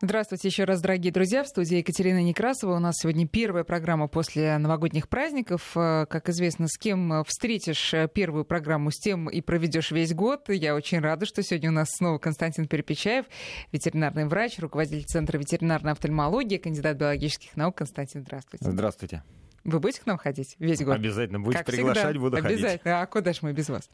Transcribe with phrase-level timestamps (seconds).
[0.00, 1.42] Здравствуйте еще раз, дорогие друзья.
[1.42, 2.76] В студии Екатерина Некрасова.
[2.76, 5.72] У нас сегодня первая программа после новогодних праздников.
[5.74, 10.50] Э, как известно, с кем встретишь э, первую программу, с тем и проведешь весь год.
[10.50, 13.26] Я очень рада, что сегодня у нас снова Константин Перепечаев,
[13.72, 17.78] ветеринарный врач, руководитель Центра ветеринарной офтальмологии, кандидат биологических наук.
[17.78, 18.70] Константин, здравствуйте.
[18.70, 19.24] Здравствуйте.
[19.68, 20.96] Вы будете к нам ходить весь год?
[20.96, 22.20] Обязательно будете как приглашать, всегда.
[22.20, 22.68] буду Обязательно.
[22.68, 22.80] ходить.
[22.84, 23.90] А куда же мы без вас?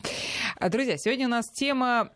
[0.57, 2.11] А, друзья, сегодня у нас тема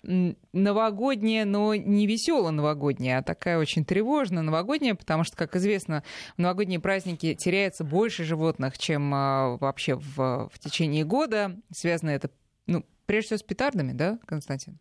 [0.52, 6.04] новогодняя, но не веселая новогодняя, а такая очень тревожная новогодняя, потому что, как известно,
[6.36, 11.56] в новогодние праздники теряется больше животных, чем а, вообще в, в течение года.
[11.74, 12.30] Связано это,
[12.66, 14.78] ну, прежде всего, с петардами, да, Константин?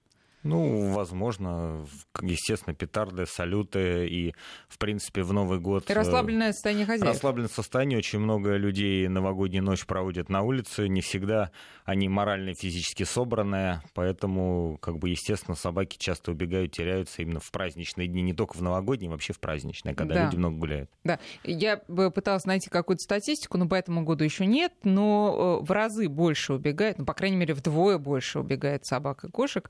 [0.47, 1.85] Ну, возможно,
[2.21, 4.33] естественно, петарды, салюты и,
[4.67, 5.89] в принципе, в Новый год...
[5.89, 7.11] И расслабленное состояние хозяев.
[7.11, 7.97] Расслабленное состояние.
[7.97, 10.87] Очень много людей новогоднюю ночь проводят на улице.
[10.87, 11.51] Не всегда
[11.85, 13.81] они морально и физически собранные.
[13.93, 18.21] Поэтому, как бы, естественно, собаки часто убегают, теряются именно в праздничные дни.
[18.21, 20.25] Не только в новогодние, вообще в праздничные, когда да.
[20.25, 20.89] люди много гуляют.
[21.03, 21.19] Да.
[21.43, 24.73] Я пыталась найти какую-то статистику, но по этому году еще нет.
[24.83, 29.29] Но э, в разы больше убегает, ну, по крайней мере, вдвое больше убегает собак и
[29.29, 29.69] кошек.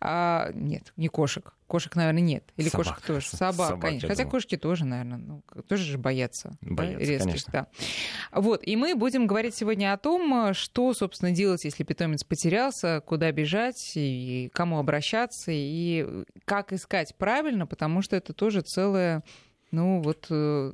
[0.00, 0.13] А,
[0.54, 1.52] нет, не кошек.
[1.66, 2.44] Кошек, наверное, нет.
[2.56, 2.86] Или собак.
[2.86, 3.28] кошек тоже.
[3.28, 4.08] Собак, Собак, конечно.
[4.08, 4.30] Хотя думаю.
[4.30, 6.56] кошки тоже, наверное, ну, тоже же боятся.
[6.60, 7.52] Боятся, да, резких, конечно.
[7.52, 8.40] Да.
[8.40, 13.32] Вот, и мы будем говорить сегодня о том, что, собственно, делать, если питомец потерялся, куда
[13.32, 19.22] бежать, и кому обращаться, и как искать правильно, потому что это тоже целое,
[19.70, 20.72] ну, вот э,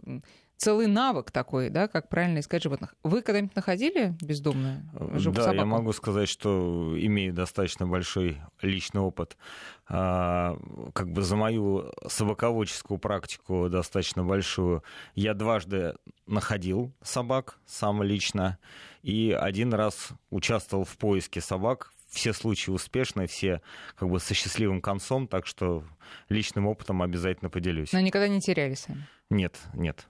[0.61, 2.95] целый навык такой, да, как правильно искать животных.
[3.03, 5.47] Вы когда-нибудь находили бездомное животное?
[5.47, 9.39] Да, я могу сказать, что имею достаточно большой личный опыт.
[9.89, 10.59] А,
[10.93, 15.95] как бы за мою собаководческую практику достаточно большую я дважды
[16.27, 18.59] находил собак сам лично
[19.03, 23.63] и один раз участвовал в поиске собак все случаи успешные, все
[23.95, 25.85] как бы со счастливым концом, так что
[26.29, 27.93] личным опытом обязательно поделюсь.
[27.93, 29.07] Но никогда не теряли сами?
[29.31, 30.07] Нет, нет.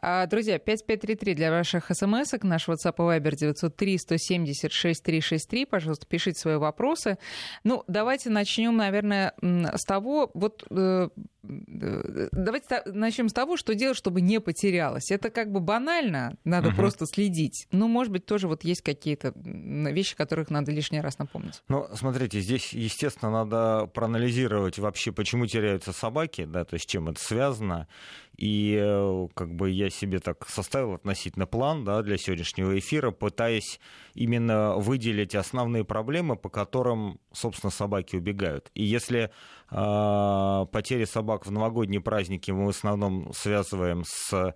[0.00, 5.66] А, друзья, 5533 для ваших смс Наш WhatsApp и Viber 903 176 363.
[5.66, 7.18] Пожалуйста, пишите свои вопросы.
[7.64, 11.08] Ну, давайте начнем, наверное, с того, вот э,
[11.44, 15.10] э, давайте начнем с того, что делать, чтобы не потерялось.
[15.10, 16.76] Это как бы банально, надо угу.
[16.76, 17.66] просто следить.
[17.72, 21.62] Но, может быть, тоже вот есть какие-то вещи, которых надо лишний раз напомнить.
[21.68, 27.20] Ну, смотрите, здесь, естественно, надо проанализировать вообще, почему теряются собаки, да, то есть чем это
[27.20, 27.88] связано.
[28.36, 33.78] И э, как бы я себе так составил относительно план да, для сегодняшнего эфира, пытаясь
[34.14, 38.72] именно выделить основные проблемы, по которым, собственно, собаки убегают.
[38.74, 39.30] И если
[39.70, 44.52] э, потери собак в новогодние праздники мы в основном связываем с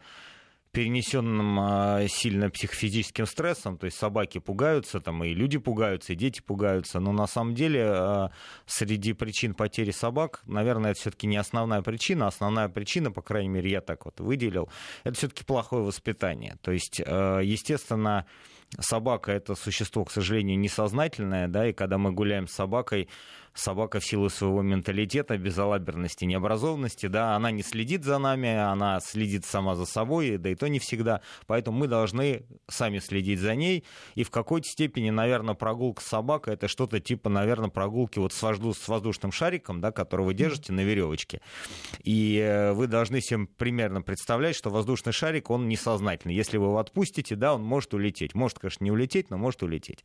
[0.72, 6.41] перенесенным а, сильно психофизическим стрессом, то есть собаки пугаются, там и люди пугаются, и дети
[6.41, 8.31] пугаются, но на самом деле а,
[8.66, 13.70] среди причин потери собак, наверное, это все-таки не основная причина, основная причина, по крайней мере,
[13.70, 14.69] я так вот выделил,
[15.03, 16.56] это все-таки плохое воспитание.
[16.62, 18.26] То есть, а, естественно,
[18.78, 23.09] собака это существо, к сожалению, несознательное, да, и когда мы гуляем с собакой,
[23.54, 29.44] собака в силу своего менталитета, безалаберности, необразованности, да, она не следит за нами, она следит
[29.44, 31.20] сама за собой, да и то не всегда.
[31.46, 33.84] Поэтому мы должны сами следить за ней.
[34.14, 38.42] И в какой-то степени, наверное, прогулка с собакой это что-то типа, наверное, прогулки вот с,
[38.42, 41.40] вожду, с воздушным шариком, да, который вы держите на веревочке.
[42.02, 46.34] И э, вы должны себе примерно представлять, что воздушный шарик, он несознательный.
[46.34, 48.34] Если вы его отпустите, да, он может улететь.
[48.34, 50.04] Может, конечно, не улететь, но может улететь.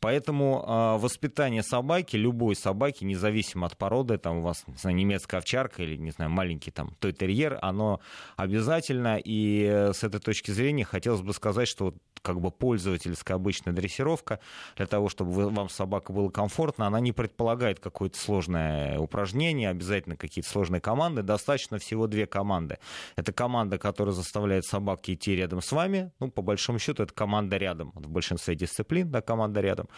[0.00, 4.96] Поэтому э, воспитание собаки, любой собаки, собаки, независимо от породы, там у вас, не знаю,
[4.96, 8.00] немецкая овчарка или, не знаю, маленький там той терьер, оно
[8.36, 9.18] обязательно.
[9.18, 14.38] И э, с этой точки зрения хотелось бы сказать, что как бы пользовательская обычная дрессировка,
[14.76, 20.48] для того, чтобы вам собака было комфортно, она не предполагает какое-то сложное упражнение, обязательно какие-то
[20.48, 21.22] сложные команды.
[21.22, 22.78] Достаточно всего две команды.
[23.16, 26.12] Это команда, которая заставляет собаки идти рядом с вами.
[26.20, 27.92] Ну, по большому счету, это команда рядом.
[27.94, 29.88] В большинстве дисциплин, да, команда рядом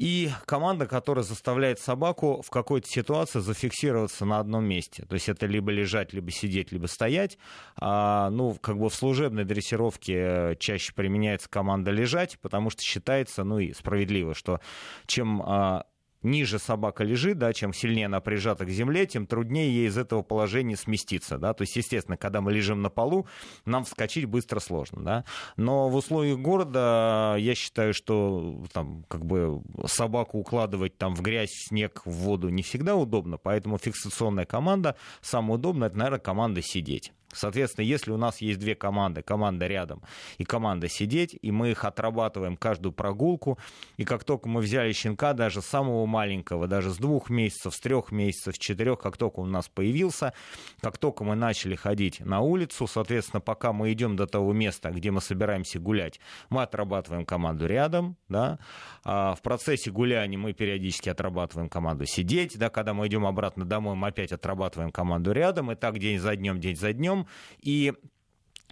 [0.00, 5.04] и команда, которая заставляет собаку в какой-то ситуации зафиксироваться на одном месте.
[5.06, 7.36] То есть это либо лежать, либо сидеть, либо стоять.
[7.76, 13.58] А, ну, как бы в служебной дрессировке чаще применяется команда лежать, потому что считается, ну
[13.58, 14.60] и справедливо, что
[15.04, 15.84] чем а,
[16.22, 20.22] ниже собака лежит, да, чем сильнее она прижата к земле, тем труднее ей из этого
[20.22, 21.38] положения сместиться.
[21.38, 21.54] Да?
[21.54, 23.26] То есть, естественно, когда мы лежим на полу,
[23.64, 25.02] нам вскочить быстро сложно.
[25.02, 25.24] Да?
[25.56, 31.50] Но в условиях города я считаю, что там, как бы, собаку укладывать там, в грязь,
[31.50, 36.62] в снег, в воду не всегда удобно, поэтому фиксационная команда, самое удобное, это, наверное, команда
[36.62, 37.12] сидеть.
[37.32, 40.02] Соответственно, если у нас есть две команды, команда рядом
[40.38, 43.58] и команда сидеть, и мы их отрабатываем каждую прогулку,
[43.96, 48.10] и как только мы взяли щенка, даже самого маленького, даже с двух месяцев, с трех
[48.10, 50.32] месяцев, с четырех, как только он у нас появился,
[50.80, 55.10] как только мы начали ходить на улицу, соответственно, пока мы идем до того места, где
[55.10, 58.58] мы собираемся гулять, мы отрабатываем команду рядом, да,
[59.04, 63.94] а в процессе гуляния мы периодически отрабатываем команду сидеть, да, когда мы идем обратно домой,
[63.94, 67.19] мы опять отрабатываем команду рядом, и так день за днем, день за днем,
[67.60, 67.92] и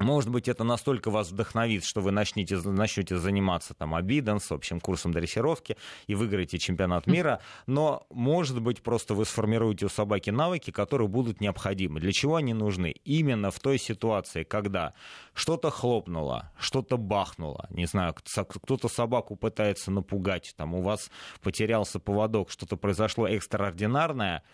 [0.00, 4.80] может быть, это настолько вас вдохновит, что вы начнете, начнете заниматься там обидом, с общим
[4.80, 10.70] курсом дрессировки и выиграете чемпионат мира, но, может быть, просто вы сформируете у собаки навыки,
[10.70, 12.00] которые будут необходимы.
[12.00, 12.94] Для чего они нужны?
[13.04, 14.94] Именно в той ситуации, когда
[15.34, 21.10] что-то хлопнуло, что-то бахнуло, не знаю, кто-то собаку пытается напугать, там у вас
[21.42, 24.44] потерялся поводок, что-то произошло экстраординарное,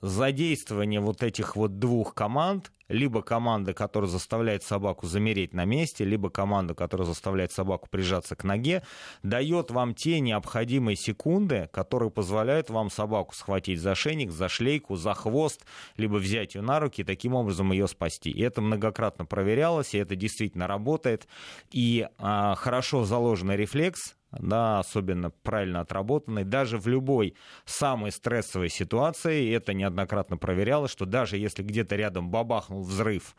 [0.00, 6.30] задействование вот этих вот двух команд, либо команда, которая заставляет собаку замереть на месте, либо
[6.30, 8.82] команда, которая заставляет собаку прижаться к ноге,
[9.22, 15.14] дает вам те необходимые секунды, которые позволяют вам собаку схватить за шейник, за шлейку, за
[15.14, 15.64] хвост,
[15.96, 18.30] либо взять ее на руки и таким образом ее спасти.
[18.30, 21.26] И это многократно проверялось, и это действительно работает.
[21.70, 27.34] И а, хорошо заложенный рефлекс да, особенно правильно отработанный, даже в любой
[27.64, 33.36] самой стрессовой ситуации, это неоднократно проверялось, что даже если где-то рядом бабахнул взрыв,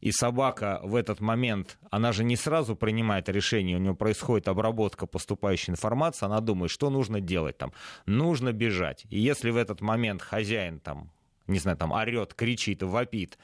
[0.00, 5.06] и собака в этот момент, она же не сразу принимает решение, у нее происходит обработка
[5.06, 7.72] поступающей информации, она думает, что нужно делать там,
[8.06, 9.06] нужно бежать.
[9.10, 11.10] И если в этот момент хозяин там,
[11.46, 13.38] не знаю, там орет, кричит, вопит,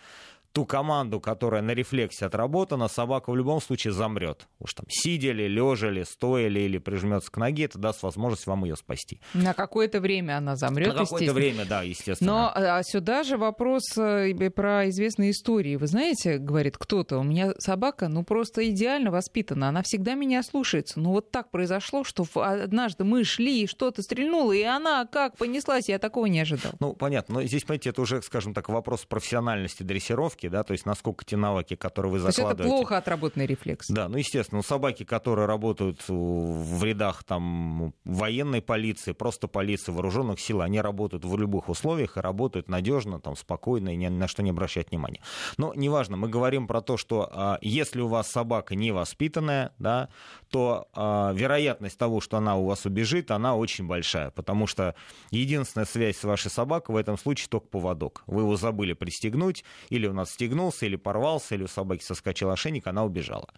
[0.57, 4.49] ту команду, которая на рефлексе отработана, собака в любом случае замрет.
[4.59, 8.47] Уж там сидя ли, лежа ли, стоя ли или прижмется к ноге, это даст возможность
[8.47, 9.21] вам ее спасти.
[9.35, 10.95] На какое-то время она замрет.
[10.95, 12.33] На какое-то время, да, естественно.
[12.33, 15.77] Но а сюда же вопрос э, про известные истории.
[15.77, 20.99] Вы знаете, говорит кто-то, у меня собака, ну просто идеально воспитана, она всегда меня слушается.
[20.99, 25.91] Ну вот так произошло, что однажды мы шли, и что-то стрельнуло, и она как понеслась,
[25.91, 26.73] я такого не ожидал.
[26.81, 30.73] Ну понятно, но здесь, понимаете, это уже, скажем так, вопрос профессиональности дрессировки навыки, да, то
[30.73, 32.57] есть насколько те навыки, которые вы закладываете...
[32.57, 33.89] То есть это плохо отработанный рефлекс.
[33.89, 40.61] Да, ну, естественно, собаки, которые работают в рядах там военной полиции, просто полиции, вооруженных сил,
[40.61, 44.51] они работают в любых условиях и работают надежно, там, спокойно и ни на что не
[44.51, 45.21] обращают внимания.
[45.59, 50.09] Но неважно, мы говорим про то, что а, если у вас собака невоспитанная, да,
[50.51, 54.95] то а, вероятность того, что она у вас убежит, она очень большая, потому что
[55.31, 58.23] единственная связь с вашей собакой в этом случае только поводок.
[58.27, 62.87] Вы его забыли пристегнуть, или у нас стегнулся или порвался, или у собаки соскочил ошейник,
[62.87, 63.49] она убежала.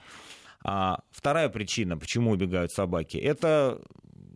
[0.64, 3.80] А вторая причина, почему убегают собаки, это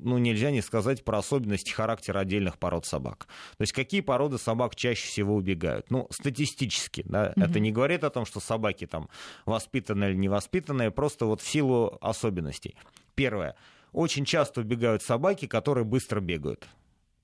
[0.00, 3.26] ну, нельзя не сказать про особенности характера отдельных пород собак.
[3.56, 5.90] То есть какие породы собак чаще всего убегают?
[5.90, 7.44] Ну, статистически, да, mm-hmm.
[7.44, 9.08] это не говорит о том, что собаки там
[9.46, 12.74] воспитанные или невоспитанные, просто вот в силу особенностей.
[13.14, 13.54] Первое.
[13.92, 16.66] Очень часто убегают собаки, которые быстро бегают.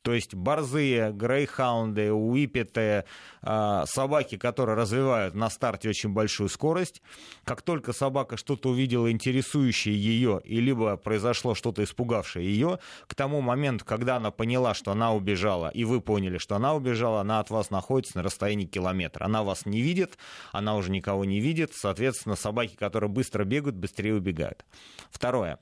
[0.02, 3.04] То есть борзые, грейхаунды, уипеты,
[3.42, 7.02] а, собаки, которые развивают на старте очень большую скорость.
[7.44, 13.40] Как только собака что-то увидела интересующее ее, и либо произошло что-то испугавшее ее, к тому
[13.40, 17.50] моменту, когда она поняла, что она убежала, и вы поняли, что она убежала, она от
[17.50, 19.24] вас находится на расстоянии километра.
[19.24, 20.16] Она вас не видит,
[20.52, 24.64] она уже никого не видит, соответственно, собаки, которые быстро бегают, быстрее убегают.
[25.10, 25.58] Второе.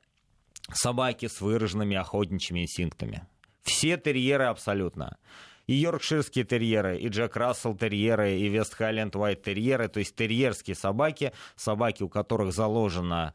[0.73, 3.27] Собаки с выраженными охотничьими инстинктами.
[3.67, 5.19] Все терьеры абсолютно.
[5.67, 10.77] И йоркширские терьеры, и Джек Рассел терьеры, и Вест Хайленд Уайт терьеры, то есть терьерские
[10.77, 13.35] собаки, собаки, у которых заложена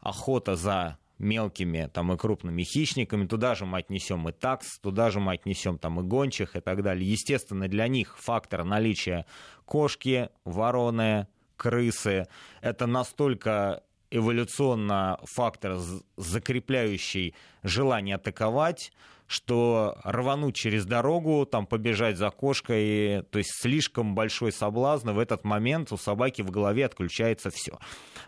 [0.00, 3.26] охота за мелкими там, и крупными хищниками.
[3.26, 6.82] Туда же мы отнесем и такс, туда же мы отнесем там, и гончих и так
[6.84, 7.10] далее.
[7.10, 9.26] Естественно, для них фактор наличия
[9.64, 12.28] кошки, вороны, крысы—
[12.60, 15.78] это настолько эволюционно фактор,
[16.16, 18.92] закрепляющий желание атаковать,
[19.32, 25.44] что рвануть через дорогу, там побежать за кошкой, то есть слишком большой соблазн, в этот
[25.44, 27.78] момент у собаки в голове отключается все.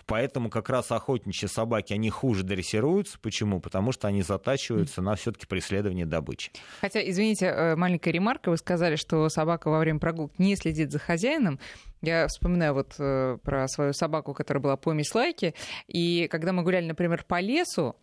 [0.06, 3.18] Поэтому как раз охотничьи собаки, они хуже дрессируются.
[3.20, 3.60] Почему?
[3.60, 6.50] Потому что они затачиваются на все-таки преследование добычи.
[6.80, 10.98] Хотя, извините, э, маленькая ремарка, вы сказали, что собака во время прогулки не следит за
[10.98, 11.58] хозяином.
[12.00, 15.54] Я вспоминаю вот э, про свою собаку, которая была по Мислайке,
[15.86, 17.96] и когда мы гуляли, например, по лесу,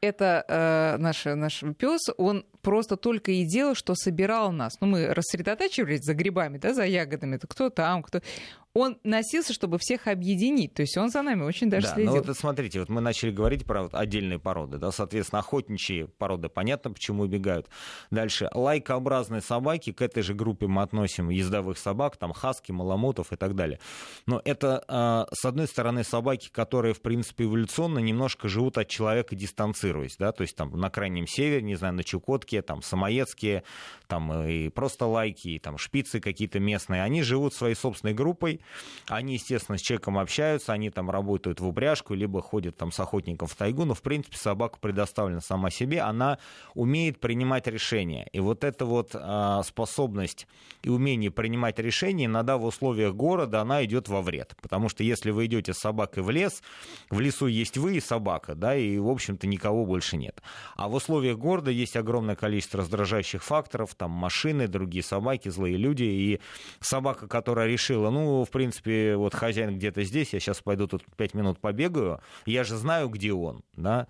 [0.00, 4.76] это э, наш, наш пес, он просто только и делал, что собирал нас.
[4.80, 7.36] Ну, мы рассредотачивались за грибами, да, за ягодами.
[7.36, 8.20] Это кто там, кто
[8.74, 10.74] он носился, чтобы всех объединить.
[10.74, 12.16] То есть он за нами очень даже да, следил.
[12.16, 14.78] Ну вот смотрите, вот мы начали говорить про вот отдельные породы.
[14.78, 17.68] Да, соответственно, охотничьи породы, понятно, почему убегают.
[18.10, 23.36] Дальше, лайкообразные собаки, к этой же группе мы относим ездовых собак, там хаски, маламутов и
[23.36, 23.80] так далее.
[24.26, 29.34] Но это, а, с одной стороны, собаки, которые, в принципе, эволюционно немножко живут от человека,
[29.34, 30.16] дистанцируясь.
[30.16, 30.32] Да?
[30.32, 33.64] То есть там на крайнем севере, не знаю, на Чукотке, там самоедские,
[34.06, 37.02] там и просто лайки, и, там шпицы какие-то местные.
[37.02, 38.57] Они живут своей собственной группой,
[39.06, 43.48] они, естественно, с человеком общаются, они там работают в упряжку, либо ходят там с охотником
[43.48, 46.38] в тайгу, но, в принципе, собака предоставлена сама себе, она
[46.74, 48.28] умеет принимать решения.
[48.32, 50.46] И вот эта вот а, способность
[50.82, 54.54] и умение принимать решения, иногда в условиях города она идет во вред.
[54.60, 56.62] Потому что если вы идете с собакой в лес,
[57.10, 60.42] в лесу есть вы и собака, да, и, в общем-то, никого больше нет.
[60.76, 66.04] А в условиях города есть огромное количество раздражающих факторов, там машины, другие собаки, злые люди,
[66.04, 66.40] и
[66.80, 71.34] собака, которая решила, ну, в принципе, вот хозяин где-то здесь, я сейчас пойду тут пять
[71.34, 74.08] минут побегаю, я же знаю, где он, да,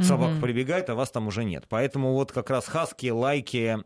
[0.00, 0.40] собака mm-hmm.
[0.40, 1.66] прибегает, а вас там уже нет.
[1.68, 3.78] Поэтому вот как раз хаски, лайки,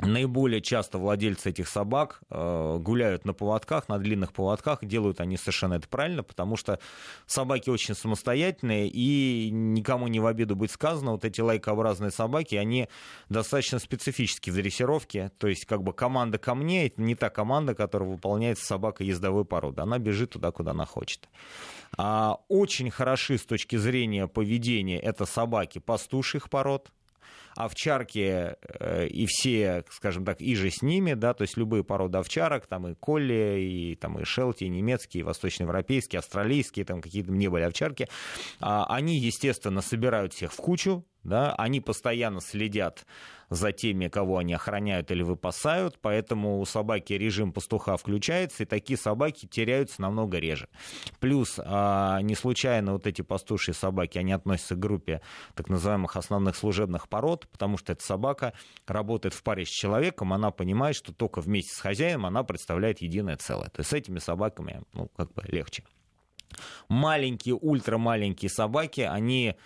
[0.00, 4.84] Наиболее часто владельцы этих собак э, гуляют на поводках, на длинных поводках.
[4.84, 6.78] Делают они совершенно это правильно, потому что
[7.26, 12.88] собаки очень самостоятельные, и никому не в обиду быть сказано, вот эти лайкообразные собаки, они
[13.28, 15.32] достаточно специфические в дрессировке.
[15.36, 19.44] То есть как бы команда ко мне, это не та команда, которая выполняется собака ездовой
[19.44, 19.82] породы.
[19.82, 21.28] Она бежит туда, куда она хочет.
[21.96, 26.92] А очень хороши с точки зрения поведения это собаки пастушьих пород,
[27.58, 32.18] овчарки э, и все, скажем так, и же с ними, да, то есть любые породы
[32.18, 37.32] овчарок, там и колли, и, там и шелти, и немецкие, и восточноевропейские, австралийские, там какие-то
[37.32, 38.08] не были овчарки,
[38.60, 43.04] а, они, естественно, собирают всех в кучу, да, они постоянно следят
[43.50, 48.98] за теми, кого они охраняют или выпасают, поэтому у собаки режим пастуха включается, и такие
[48.98, 50.68] собаки теряются намного реже.
[51.20, 55.20] Плюс а, не случайно вот эти пастушьи собаки, они относятся к группе
[55.54, 58.52] так называемых основных служебных пород, потому что эта собака
[58.86, 63.36] работает в паре с человеком, она понимает, что только вместе с хозяином она представляет единое
[63.36, 63.68] целое.
[63.68, 65.84] То есть с этими собаками, ну, как бы легче.
[66.88, 69.56] Маленькие, ультрамаленькие собаки, они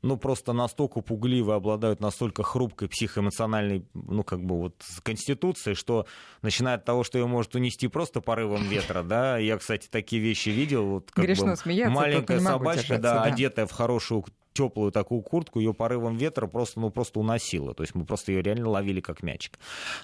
[0.00, 6.06] ну, просто настолько пугливы, обладают настолько хрупкой психоэмоциональной, ну, как бы вот конституцией, что
[6.40, 10.48] начиная от того, что ее может унести просто порывом ветра, да, я, кстати, такие вещи
[10.48, 15.58] видел, вот как Грешно бы маленькая собачка, да, да, одетая в хорошую теплую такую куртку,
[15.58, 17.74] ее порывом ветра просто, ну, просто уносило.
[17.74, 19.58] То есть мы просто ее реально ловили как мячик.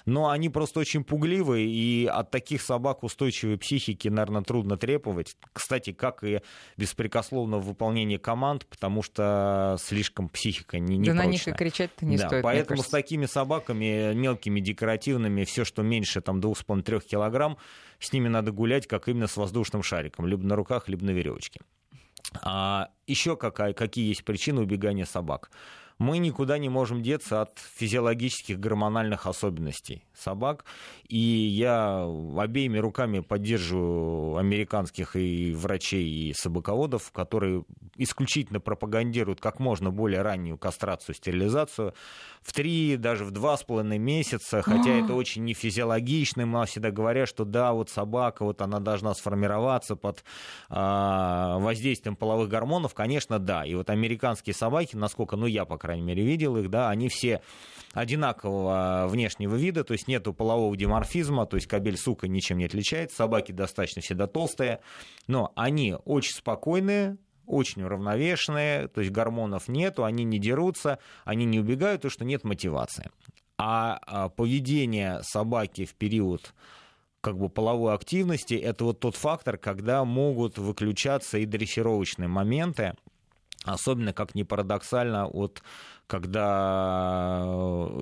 [0.05, 5.35] Но они просто очень пугливые, и от таких собак устойчивой психики, наверное, трудно требовать.
[5.53, 6.41] Кстати, как и
[6.77, 11.25] беспрекословно в выполнении команд, потому что слишком психика не, не Да прочная.
[11.25, 15.81] на них и кричать-то не да, стоит, Поэтому с такими собаками, мелкими, декоративными, все, что
[15.81, 17.57] меньше там 2,5-3 килограмм,
[17.99, 21.61] с ними надо гулять, как именно с воздушным шариком, либо на руках, либо на веревочке.
[22.41, 25.51] А еще какая, какие есть причины убегания собак?
[25.97, 30.65] Мы никуда не можем деться от физиологических гормональных особенностей собак.
[31.07, 32.05] И я
[32.37, 37.63] обеими руками поддерживаю американских и врачей, и собаководов, которые
[37.97, 41.93] исключительно пропагандируют как можно более раннюю кастрацию, стерилизацию
[42.41, 47.27] в три, даже в два с половиной месяца, хотя это очень нефизиологично, мы всегда говорят,
[47.27, 50.23] что да, вот собака, вот она должна сформироваться под
[50.69, 53.65] э, воздействием половых гормонов, конечно, да.
[53.65, 57.41] И вот американские собаки, насколько, ну, я, по крайней мере, видел их, да, они все
[57.93, 63.15] одинакового внешнего вида, то есть нету полового диморфизма, то есть кабель сука ничем не отличается,
[63.15, 64.81] собаки достаточно всегда толстые,
[65.27, 71.59] но они очень спокойные, очень уравновешенные, то есть гормонов нету, они не дерутся, они не
[71.59, 73.09] убегают, потому что нет мотивации.
[73.57, 76.53] А, а поведение собаки в период
[77.21, 82.93] как бы половой активности это вот тот фактор, когда могут выключаться и дрессировочные моменты,
[83.63, 85.61] особенно, как ни парадоксально, от
[86.09, 88.01] когда э,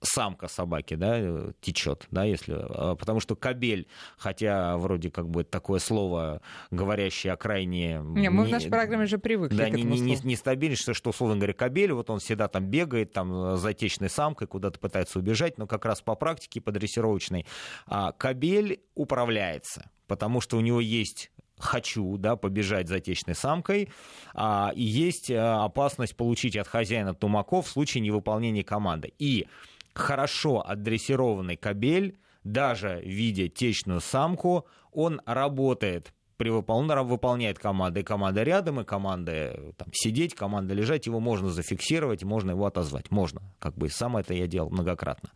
[0.00, 3.86] самка собаки да, течет, да, если, э, потому что кабель,
[4.18, 6.42] хотя вроде как бы такое слово,
[6.72, 8.00] говорящее о крайне...
[8.02, 10.82] Не, мы не, в нашей программе же привыкли да, к этому не, не, не стабильность,
[10.82, 14.80] что, что, условно говоря, кабель, вот он всегда там бегает, там, за течной самкой, куда-то
[14.80, 17.46] пытается убежать, но как раз по практике, по дрессировочной,
[17.86, 21.30] а кабель управляется, потому что у него есть
[21.64, 23.88] хочу да, побежать за отечественной самкой,
[24.34, 29.12] а, и есть а, опасность получить от хозяина тумаков в случае невыполнения команды.
[29.18, 29.46] И
[29.94, 38.42] хорошо отдрессированный кабель, даже видя течную самку, он работает при выполнении выполняет команда, и команда
[38.42, 43.10] рядом, и команда там, сидеть, команда лежать, его можно зафиксировать, можно его отозвать.
[43.10, 45.30] Можно, как бы, сам это я делал многократно.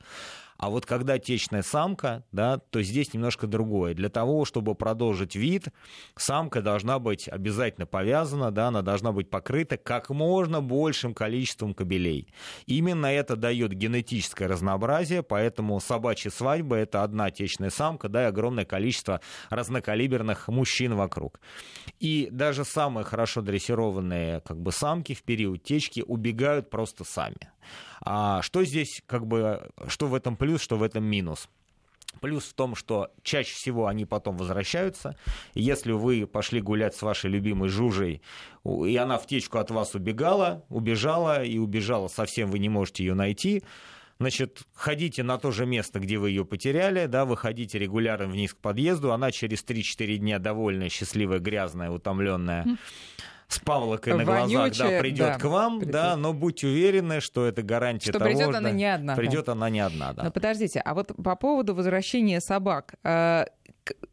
[0.59, 3.95] А вот когда течная самка, да, то здесь немножко другое.
[3.95, 5.69] Для того, чтобы продолжить вид,
[6.17, 12.35] самка должна быть обязательно повязана, да, она должна быть покрыта как можно большим количеством кабелей.
[12.67, 18.65] Именно это дает генетическое разнообразие, поэтому собачья свадьба— это одна течная самка, да, и огромное
[18.65, 21.41] количество разнокалиберных мужчин вокруг.
[22.01, 27.53] И даже самые хорошо дрессированные как бы, самки в период течки убегают просто сами.
[28.03, 31.49] А что здесь, как бы, что в этом плюс, что в этом минус?
[32.21, 35.17] Плюс в том, что чаще всего они потом возвращаются.
[35.55, 38.23] Если вы пошли гулять с вашей любимой Жужей,
[38.65, 43.15] и она в течку от вас убегала, убежала и убежала совсем, вы не можете ее
[43.15, 43.63] найти,
[44.19, 48.57] значит, ходите на то же место, где вы ее потеряли, да, выходите регулярно вниз к
[48.57, 52.79] подъезду, она через 3-4 дня довольная, счастливая, грязная, утомленная
[53.49, 55.93] с павлокой на глазах, да, придет да, к вам, придет.
[55.93, 59.17] да, но будьте уверены, что это гарантия что того, придет она не одна.
[59.17, 59.53] Придет да.
[59.53, 60.25] она не одна, да.
[60.25, 63.47] Но подождите, а вот по поводу возвращения собак, э,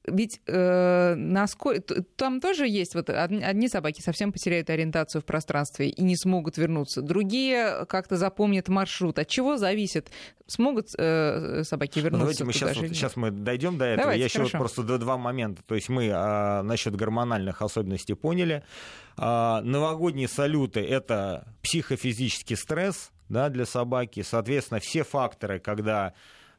[0.06, 6.02] ведь э, насколько там тоже есть вот одни собаки совсем потеряют ориентацию в пространстве и
[6.04, 9.20] не смогут вернуться, другие как-то запомнят маршрут.
[9.20, 10.12] От чего зависит?
[10.48, 12.18] Смогут э, собаки вернуться?
[12.18, 14.04] Ну, давайте мы сейчас, вот, сейчас мы дойдем до этого.
[14.04, 15.64] Давайте, Я еще вот просто до два момента.
[15.64, 18.64] То есть мы а, насчет гормональных особенностей поняли.
[19.18, 24.22] А, новогодние салюты это психофизический стресс да, для собаки.
[24.22, 26.14] Соответственно, все факторы, когда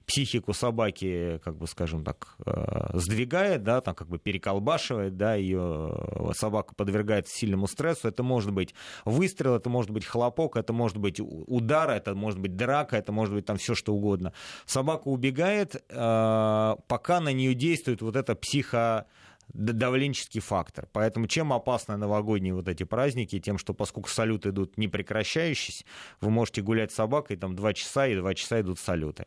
[0.06, 5.92] психику собаки, как бы, скажем так, э, сдвигает, да, там как бы переколбашивает, да, ее
[5.92, 8.08] э, собака подвергает сильному стрессу.
[8.08, 12.56] Это может быть выстрел, это может быть хлопок, это может быть удар, это может быть
[12.56, 14.32] драка, это может быть там все что угодно.
[14.64, 19.06] Собака убегает, э, пока на нее действует вот это психо
[19.48, 20.88] давленческий фактор.
[20.92, 23.40] Поэтому чем опасны новогодние вот эти праздники?
[23.40, 25.84] Тем, что поскольку салюты идут не прекращающиеся,
[26.20, 29.26] вы можете гулять с собакой там два часа, и два часа идут салюты.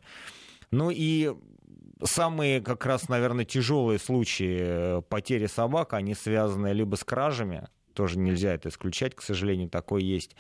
[0.72, 1.36] Ну и
[2.04, 7.68] самые как раз, наверное, тяжелые случаи э, потери собак, они связаны либо с кражами,
[8.00, 10.34] тоже нельзя это исключать, к сожалению, такое есть.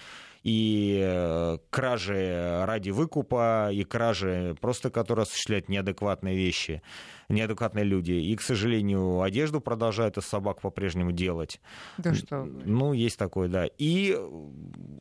[0.43, 6.81] И э, кражи ради выкупа, и кражи просто, которые осуществляют неадекватные вещи,
[7.27, 8.13] неадекватные люди.
[8.13, 11.59] И, к сожалению, одежду продолжают из собак по-прежнему делать.
[11.97, 12.45] Да что?
[12.45, 13.65] Ну, есть такое, да.
[13.77, 14.17] И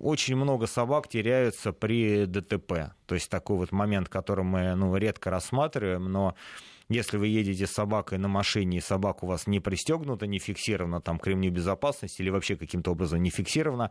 [0.01, 2.93] очень много собак теряются при ДТП.
[3.07, 6.35] То есть такой вот момент, который мы ну, редко рассматриваем, но
[6.89, 11.01] если вы едете с собакой на машине, и собака у вас не пристегнута, не фиксирована
[11.01, 13.91] там к безопасности или вообще каким-то образом не фиксирована,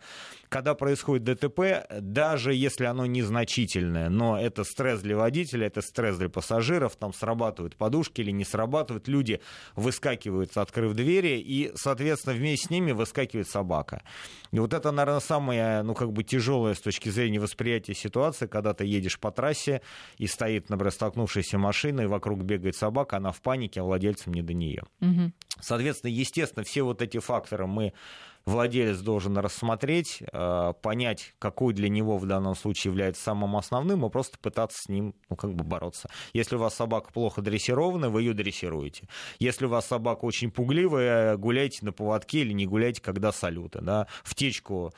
[0.50, 6.30] когда происходит ДТП, даже если оно незначительное, но это стресс для водителя, это стресс для
[6.30, 9.42] пассажиров, там срабатывают подушки или не срабатывают, люди
[9.76, 14.02] выскакивают, открыв двери, и, соответственно, вместе с ними выскакивает собака.
[14.52, 18.74] И вот это, наверное, самое, ну, как бы тяжелое с точки зрения восприятия ситуации, когда
[18.74, 19.82] ты едешь по трассе,
[20.18, 24.34] и стоит, например, столкнувшаяся машина, и вокруг бегает собака, собака, она в панике, а владельцам
[24.34, 24.84] не до нее.
[25.02, 25.32] Угу.
[25.60, 27.94] Соответственно, естественно, все вот эти факторы мы
[28.46, 34.10] владелец должен рассмотреть, э, понять, какой для него в данном случае является самым основным, и
[34.10, 36.10] просто пытаться с ним ну, как бы бороться.
[36.34, 39.10] Если у вас собака плохо дрессирована, вы ее дрессируете.
[39.40, 43.82] Если у вас собака очень пугливая, гуляйте на поводке или не гуляйте, когда салюты.
[43.82, 44.08] Да?
[44.24, 44.94] В течку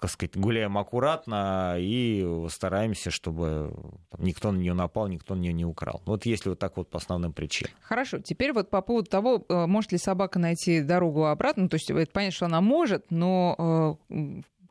[0.00, 3.74] как сказать, гуляем аккуратно и стараемся, чтобы
[4.16, 6.00] никто на нее напал, никто на нее не украл.
[6.06, 7.74] Вот если вот так вот по основным причинам.
[7.82, 8.18] Хорошо.
[8.18, 11.68] Теперь вот по поводу того, э, может ли собака найти дорогу обратно.
[11.68, 14.14] То есть это понятно, что она может, но э,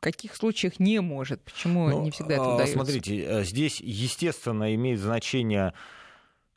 [0.00, 1.44] каких случаях не может?
[1.44, 2.74] Почему ну, не всегда это удается?
[2.74, 5.74] Смотрите, э, здесь, естественно, имеет значение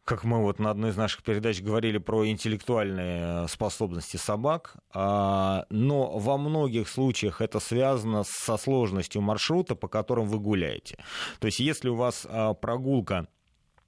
[0.06, 5.66] как мы вот на одной из наших передач говорили про интеллектуальные э, способности собак, а,
[5.70, 10.98] но во многих случаях это связано со сложностью маршрута, по которым вы гуляете.
[11.40, 13.28] То есть если у вас а, прогулка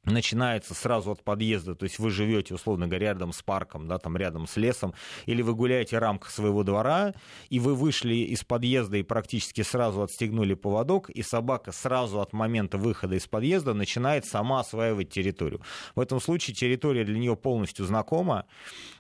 [0.06, 4.18] начинается сразу от подъезда, то есть вы живете, условно говоря, рядом с парком, да, там
[4.18, 4.94] рядом с лесом,
[5.26, 7.14] или вы гуляете в рамках своего двора,
[7.50, 12.78] и вы вышли из подъезда и практически сразу отстегнули поводок, и собака сразу от момента
[12.78, 15.62] выхода из подъезда начинает сама осваивать территорию.
[15.96, 18.46] В этом случае территория для нее полностью знакома,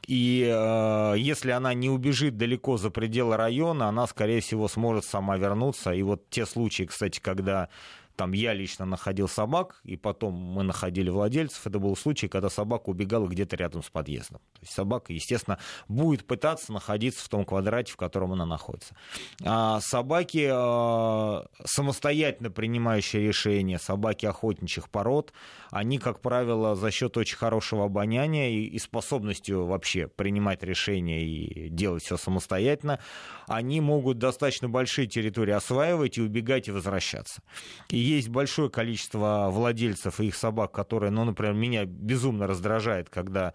[0.07, 5.37] и э, если она не убежит далеко за пределы района, она, скорее всего, сможет сама
[5.37, 5.91] вернуться.
[5.91, 7.69] И вот те случаи, кстати, когда
[8.15, 11.65] там я лично находил собак, и потом мы находили владельцев.
[11.67, 14.39] Это был случай, когда собака убегала где-то рядом с подъездом.
[14.53, 18.95] То есть собака, естественно, будет пытаться находиться в том квадрате, в котором она находится.
[19.43, 25.33] А собаки а, самостоятельно принимающие решения, собаки охотничьих пород,
[25.71, 32.03] они, как правило, за счет очень хорошего обоняния и, способностью вообще принимать решения и делать
[32.03, 32.99] все самостоятельно,
[33.47, 37.41] они могут достаточно большие территории осваивать и убегать и возвращаться.
[37.89, 43.53] И есть большое количество владельцев и их собак, которые, ну, например, меня безумно раздражает, когда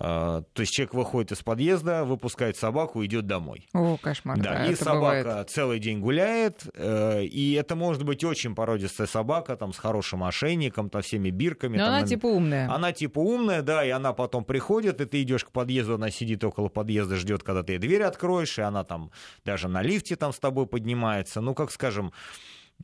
[0.00, 3.66] а, то есть человек выходит из подъезда, выпускает собаку, идет домой.
[3.72, 4.38] О, кошмар.
[4.38, 5.50] Да, и собака бывает.
[5.50, 10.88] целый день гуляет, э, и это может быть очень породистая собака, там, с хорошим ошейником,
[10.88, 11.78] там, всеми бирками.
[11.78, 12.72] Но там, она типа умная.
[12.72, 16.44] Она типа умная, да, и она потом приходит, и ты идешь к подъезду, она сидит
[16.44, 19.10] около подъезда, ждет, когда ты дверь откроешь, и она там
[19.44, 21.40] даже на лифте там с тобой поднимается.
[21.40, 22.12] Ну, как скажем,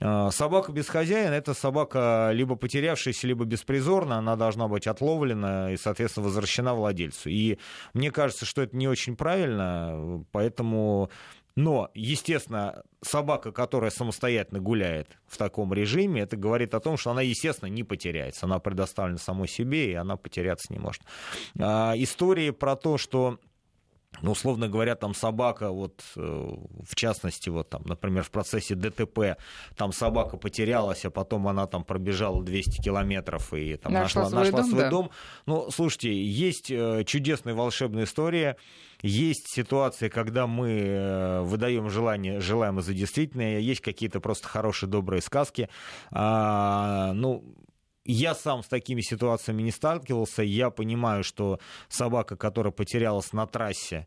[0.01, 6.27] собака без хозяина– это собака либо потерявшаяся, либо беспризорная, она должна быть отловлена и, соответственно,
[6.27, 7.31] возвращена владельцу.
[7.31, 7.59] И
[7.93, 11.11] мне кажется, что это не очень правильно, поэтому
[11.57, 17.23] но, естественно, собака, которая самостоятельно гуляет в таком режиме, это говорит о том, что она,
[17.23, 18.47] естественно, не потеряется.
[18.47, 21.03] Она предоставлена самой себе, и она потеряться не может.
[21.59, 23.39] А, истории про то, что
[24.23, 29.37] ну, условно говоря, там собака, вот э, в частности, вот там, например, в процессе ДТП,
[29.77, 34.45] там собака потерялась, а потом она там пробежала 200 километров и там нашла, нашла свой,
[34.45, 34.91] нашла дом, свой да.
[34.91, 35.11] дом.
[35.47, 38.57] Ну, слушайте, есть э, чудесная волшебная история,
[39.03, 45.21] есть ситуации, когда мы э, выдаем желание, желаем за действительное, есть какие-то просто хорошие, добрые
[45.21, 45.69] сказки.
[46.11, 47.45] А, ну,
[48.05, 50.43] я сам с такими ситуациями не сталкивался.
[50.43, 54.07] Я понимаю, что собака, которая потерялась на трассе,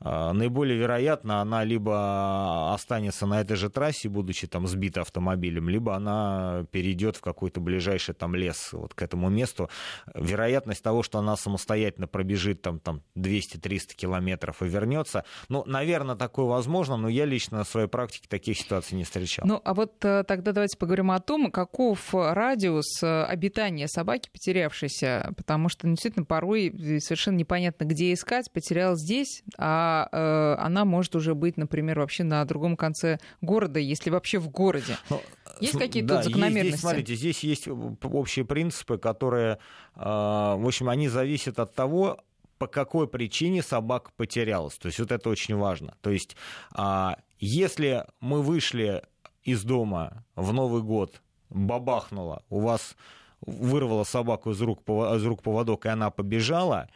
[0.00, 6.66] наиболее вероятно, она либо останется на этой же трассе, будучи там сбита автомобилем, либо она
[6.70, 9.68] перейдет в какой-то ближайший там лес вот к этому месту.
[10.14, 16.46] Вероятность того, что она самостоятельно пробежит там, там 200-300 километров и вернется, ну, наверное, такое
[16.46, 19.46] возможно, но я лично на своей практике таких ситуаций не встречал.
[19.46, 25.32] Ну, а вот э, тогда давайте поговорим о том, каков радиус э, обитания собаки, потерявшейся,
[25.36, 31.16] потому что действительно порой совершенно непонятно, где искать, потерялась здесь, а а э, она может
[31.16, 34.96] уже быть, например, вообще на другом конце города, если вообще в городе.
[35.10, 35.16] Но...
[35.16, 35.22] Ну,
[35.60, 36.68] есть какие-то да, закономерности?
[36.68, 39.58] Здесь, смотрите, здесь есть общие принципы, которые,
[39.96, 42.20] э, в общем, они зависят от того,
[42.58, 44.76] по какой причине собака потерялась.
[44.78, 45.94] То есть вот это очень важно.
[46.00, 46.36] То есть
[46.72, 49.04] а, если мы вышли
[49.44, 52.96] из дома в Новый год, бабахнуло, у вас
[53.40, 56.88] вырвала собаку из рук, из рук поводок, и она побежала,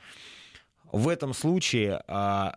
[0.91, 2.57] в этом случае а,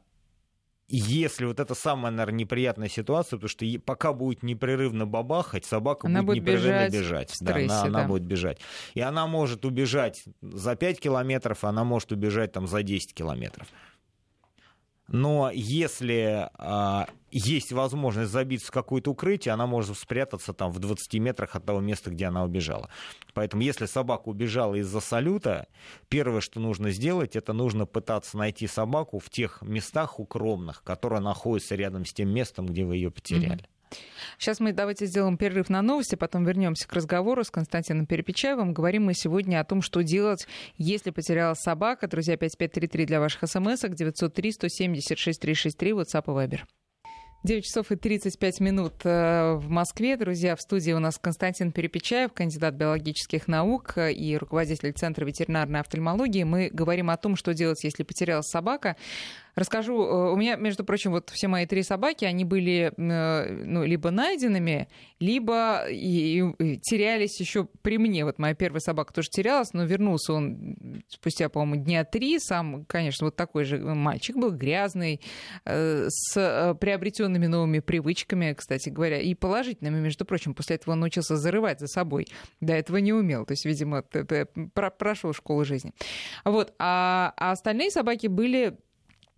[0.87, 6.21] если вот это самая, наверное, неприятная ситуация, потому что пока будет непрерывно бабахать, собака она
[6.21, 6.93] будет, будет непрерывно бежать.
[6.93, 7.29] бежать.
[7.31, 7.99] Стрессе, да, она, да.
[7.99, 8.59] она будет бежать.
[8.93, 13.67] И она может убежать за 5 километров, она может убежать там за 10 километров.
[15.07, 21.13] Но если а, есть возможность забиться в какое-то укрытие, она может спрятаться там в 20
[21.15, 22.89] метрах от того места, где она убежала.
[23.33, 25.67] Поэтому если собака убежала из-за салюта,
[26.09, 31.75] первое, что нужно сделать, это нужно пытаться найти собаку в тех местах укромных, которые находятся
[31.75, 33.63] рядом с тем местом, где вы ее потеряли.
[33.63, 33.74] Mm-hmm.
[34.37, 38.73] Сейчас мы давайте сделаем перерыв на новости, потом вернемся к разговору с Константином Перепечаевым.
[38.73, 42.07] Говорим мы сегодня о том, что делать, если потерялась собака.
[42.07, 46.61] Друзья, 5533 для ваших смс-ок, 903 176 363, WhatsApp и Viber.
[47.45, 50.17] 9 часов и 35 минут э, в Москве.
[50.17, 56.43] Друзья, в студии у нас Константин Перепечаев, кандидат биологических наук и руководитель Центра ветеринарной офтальмологии.
[56.43, 58.95] Мы говорим о том, что делать, если потерялась собака.
[59.55, 63.85] Расскажу, э, у меня, между прочим, вот все мои три собаки, они были э, ну,
[63.85, 64.89] либо найденными,
[65.19, 68.25] либо и, и терялись еще при мне.
[68.25, 72.37] Вот моя первая собака тоже терялась, но вернулся он спустя, по-моему, дня три.
[72.39, 75.21] Сам, конечно, вот такой же мальчик был, грязный,
[75.63, 80.53] э, с приобретенными новыми привычками, кстати говоря, и положительными, между прочим.
[80.53, 82.27] После этого он научился зарывать за собой.
[82.59, 83.45] До этого не умел.
[83.45, 84.03] То есть, видимо,
[84.97, 85.93] прошел школу жизни.
[86.43, 86.73] Вот.
[86.77, 88.77] А, а остальные собаки были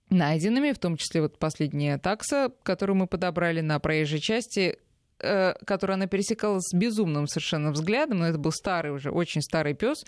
[0.10, 4.78] найденными, в том числе вот последняя такса, которую мы подобрали на проезжей части,
[5.20, 9.74] э, которую она пересекала с безумным совершенно взглядом, но это был старый уже, очень старый
[9.74, 10.06] пес,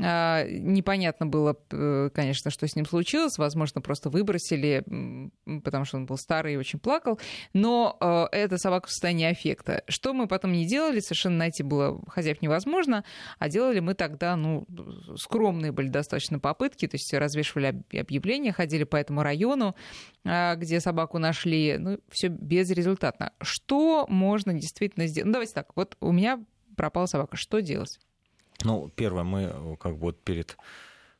[0.00, 3.38] непонятно было, э, конечно, что с ним случилось.
[3.38, 4.84] Возможно, просто выбросили,
[5.62, 7.18] потому что он был старый и очень плакал.
[7.52, 9.82] Но э, эта собака в состоянии аффекта.
[9.88, 13.04] Что мы потом не делали, совершенно найти было хозяев невозможно.
[13.38, 14.66] А делали мы тогда, ну,
[15.16, 16.86] скромные были достаточно попытки.
[16.86, 19.74] То есть развешивали объявления, ходили по этому району,
[20.24, 21.76] а, где собаку нашли.
[21.78, 23.32] Ну, все безрезультатно.
[23.40, 25.26] Что можно действительно сделать?
[25.26, 25.72] Ну, давайте так.
[25.76, 26.42] Вот у меня
[26.76, 27.36] пропала собака.
[27.36, 27.98] Что делать?
[28.64, 30.56] Ну, первое, мы как бы вот перед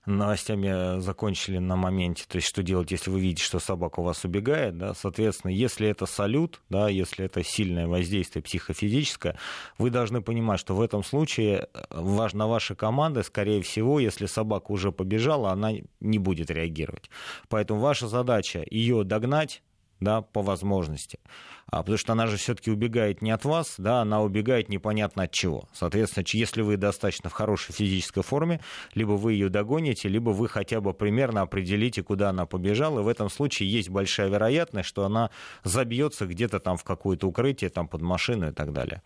[0.06, 4.24] новостями закончили на моменте, то есть что делать, если вы видите, что собака у вас
[4.24, 9.36] убегает, да, соответственно, если это салют, да, если это сильное воздействие психофизическое,
[9.78, 14.72] вы должны понимать, что в этом случае э, важна ваша команда, скорее всего, если собака
[14.72, 17.10] уже побежала, она не будет реагировать.
[17.48, 19.62] Поэтому ваша задача ее догнать,
[20.00, 21.18] да, по возможности.
[21.70, 25.30] А, потому что она же все-таки убегает не от вас, да, она убегает непонятно от
[25.30, 25.68] чего.
[25.72, 28.60] Соответственно, если вы достаточно в хорошей физической форме,
[28.94, 33.00] либо вы ее догоните, либо вы хотя бы примерно определите, куда она побежала.
[33.00, 35.30] И в этом случае есть большая вероятность, что она
[35.62, 39.02] забьется где-то там в какое-то укрытие, там под машину и так далее.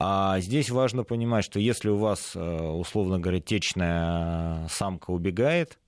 [0.00, 5.78] А здесь важно понимать, что если у вас, э, условно говоря, течная самка убегает,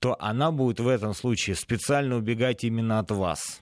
[0.00, 3.60] то она будет в этом случае специально убегать именно от вас.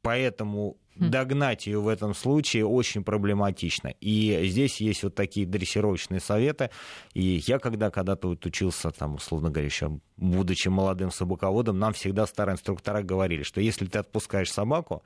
[0.00, 1.10] Поэтому хм.
[1.10, 3.88] догнать ее в этом случае очень проблематично.
[4.00, 6.70] И здесь есть вот такие дрессировочные советы.
[7.14, 12.26] И я когда когда-то вот учился, там, условно говоря, еще будучи молодым собаководом, нам всегда
[12.26, 15.02] старые инструктора говорили, что если ты отпускаешь собаку,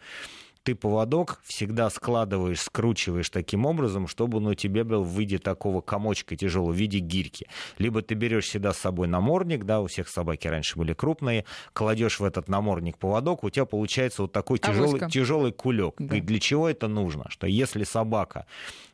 [0.62, 5.80] ты поводок всегда складываешь, скручиваешь таким образом, чтобы он у тебя был в виде такого
[5.80, 7.46] комочка тяжелого, в виде гирьки.
[7.78, 12.20] Либо ты берешь всегда с собой намордник, да, у всех собаки раньше были крупные, кладешь
[12.20, 15.94] в этот намордник поводок, у тебя получается вот такой тяжелый, тяжелый кулек.
[15.98, 16.16] Да.
[16.16, 17.26] И для чего это нужно?
[17.30, 18.46] Что если собака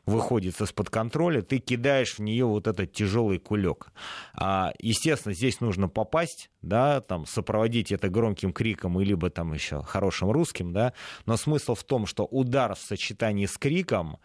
[0.07, 3.91] выходит из-под контроля, ты кидаешь в нее вот этот тяжелый кулек.
[4.33, 9.83] А, естественно, здесь нужно попасть, да, там, сопроводить это громким криком, и либо там еще
[9.83, 10.93] хорошим русским, да,
[11.25, 14.17] но смысл в том, что удар в сочетании с криком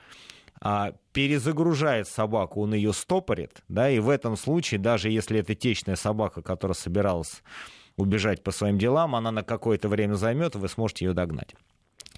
[0.60, 5.96] а, перезагружает собаку, он ее стопорит, да, и в этом случае, даже если это течная
[5.96, 7.42] собака, которая собиралась
[7.96, 11.56] убежать по своим делам, она на какое-то время займет, вы сможете ее догнать.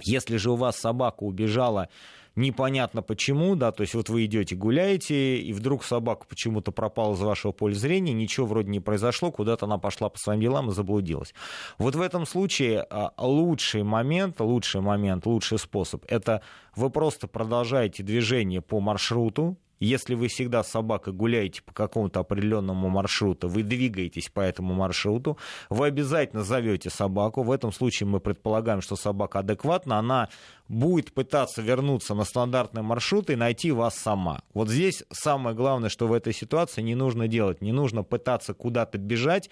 [0.03, 1.89] Если же у вас собака убежала
[2.37, 7.21] непонятно почему, да, то есть вот вы идете гуляете, и вдруг собака почему-то пропала из
[7.21, 11.35] вашего поля зрения, ничего вроде не произошло, куда-то она пошла по своим делам и заблудилась.
[11.79, 16.43] Вот в этом случае а, лучший момент, лучший момент, лучший способ, это
[16.77, 22.89] вы просто продолжаете движение по маршруту, если вы всегда с собакой гуляете по какому-то определенному
[22.89, 25.39] маршруту, вы двигаетесь по этому маршруту,
[25.71, 27.43] вы обязательно зовете собаку.
[27.43, 30.29] В этом случае мы предполагаем, что собака адекватна, она
[30.69, 34.43] будет пытаться вернуться на стандартный маршрут и найти вас сама.
[34.55, 37.61] Вот здесь самое главное, что в этой ситуации не нужно делать.
[37.61, 39.51] Не нужно пытаться куда-то бежать,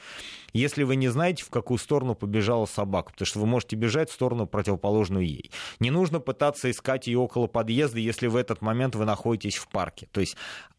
[0.53, 4.15] если вы не знаете, в какую сторону побежала собака, потому что вы можете бежать в
[4.15, 5.51] сторону противоположную ей.
[5.81, 10.09] Не нужно пытаться искать ее около подъезда, если в этот момент вы находитесь в парке.
[10.13, 10.37] То есть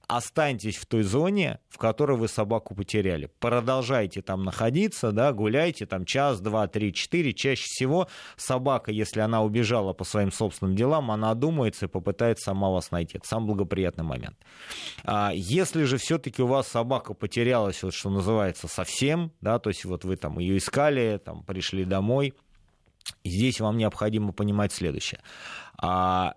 [0.08, 3.30] останьтесь в той зоне, в которой вы собаку потеряли.
[3.40, 7.34] Продолжайте там находиться, да, гуляйте там час, два, три, четыре.
[7.34, 12.70] Чаще всего собака, если она убежала по своим собственным делам, она одумается и попытается сама
[12.70, 13.18] вас найти.
[13.18, 14.38] Это самый благоприятный момент.
[15.04, 19.86] А если же все-таки у вас собака потерялась, вот что называется, совсем, да, то есть
[19.86, 22.34] вот вы там ее искали, там пришли домой,
[23.24, 25.22] здесь вам необходимо понимать следующее.
[25.78, 26.36] А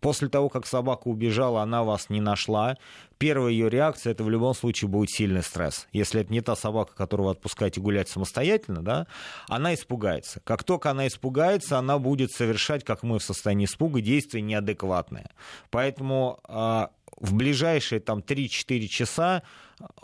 [0.00, 2.76] После того, как собака убежала, она вас не нашла.
[3.18, 5.88] Первая ее реакция это в любом случае будет сильный стресс.
[5.92, 9.06] Если это не та собака, которую вы отпускаете гулять самостоятельно, да,
[9.48, 10.40] она испугается.
[10.44, 15.30] Как только она испугается, она будет совершать, как мы в состоянии испуга, действия неадекватные.
[15.70, 16.86] Поэтому э,
[17.20, 19.42] в ближайшие там 3-4 часа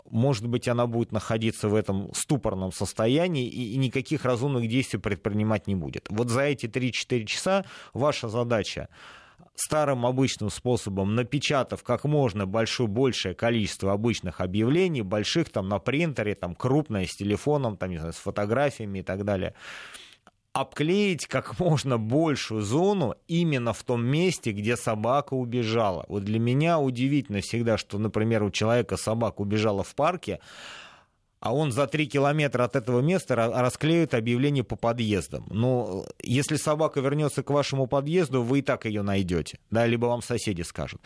[0.09, 5.67] может быть, она будет находиться в этом ступорном состоянии и, и никаких разумных действий предпринимать
[5.67, 6.07] не будет.
[6.09, 8.87] Вот за эти 3-4 часа ваша задача
[9.55, 16.35] старым обычным способом, напечатав как можно большое, большее количество обычных объявлений, больших там на принтере,
[16.35, 19.53] там крупное, с телефоном, там, не знаю, с фотографиями и так далее,
[20.53, 26.05] обклеить как можно большую зону именно в том месте, где собака убежала.
[26.07, 30.39] Вот для меня удивительно всегда, что, например, у человека собака убежала в парке,
[31.45, 35.45] а он за три километра от этого места расклеит объявление по подъездам.
[35.51, 40.23] Ну, если собака вернется к вашему подъезду, вы и так ее найдете, да, либо вам
[40.23, 41.01] соседи скажут.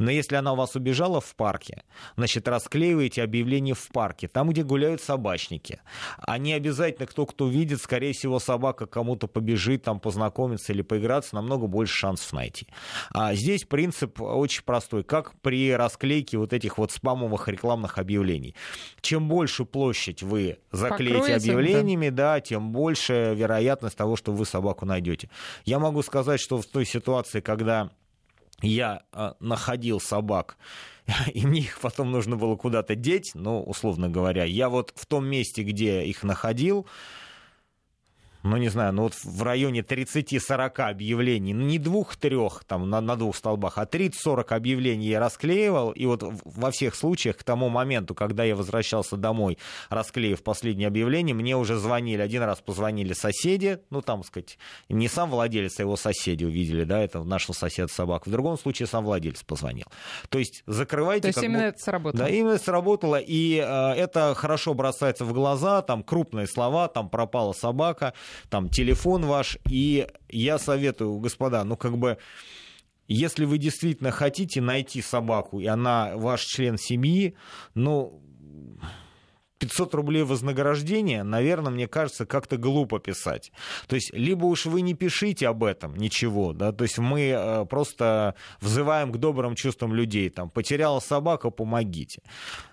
[0.00, 1.84] Но если она у вас убежала в парке,
[2.16, 5.80] значит, расклеиваете объявление в парке, там, где гуляют собачники.
[6.18, 11.36] А не обязательно кто кто видит, скорее всего, собака кому-то побежит, там познакомиться или поиграться,
[11.36, 12.66] намного больше шансов найти.
[13.12, 18.56] А здесь принцип очень простой, как при расклейке вот этих вот спамовых рекламных объявлений.
[19.00, 22.34] Чем больше площадь площадь вы заклеите Покроете, объявлениями, да.
[22.34, 25.28] да, тем больше вероятность того, что вы собаку найдете.
[25.66, 27.90] Я могу сказать, что в той ситуации, когда
[28.62, 30.56] я э, находил собак,
[31.34, 35.26] и мне их потом нужно было куда-то деть, ну, условно говоря, я вот в том
[35.26, 36.86] месте, где их находил,
[38.44, 43.16] ну, не знаю, ну вот в районе 30-40 объявлений, ну, не двух-трех там на, на
[43.16, 48.14] двух столбах, а 30-40 объявлений я расклеивал, и вот во всех случаях к тому моменту,
[48.14, 49.56] когда я возвращался домой,
[49.88, 54.58] расклеив последнее объявление, мне уже звонили, один раз позвонили соседи, ну, там, сказать,
[54.90, 58.88] не сам владелец, а его соседи увидели, да, это нашего соседа собак, в другом случае
[58.88, 59.86] сам владелец позвонил.
[60.28, 61.22] То есть закрывайте...
[61.22, 61.64] То есть именно бы...
[61.64, 62.24] это сработало?
[62.24, 67.54] Да, именно сработало, и э, это хорошо бросается в глаза, там крупные слова, там пропала
[67.54, 68.12] собака,
[68.48, 72.18] там телефон ваш, и я советую, господа, ну как бы
[73.06, 77.34] если вы действительно хотите найти собаку, и она ваш член семьи,
[77.74, 78.22] ну,
[79.64, 83.50] 500 рублей вознаграждения, наверное, мне кажется, как-то глупо писать.
[83.86, 87.64] То есть, либо уж вы не пишите об этом ничего, да, то есть мы э,
[87.64, 92.20] просто взываем к добрым чувствам людей, там, потеряла собака, помогите.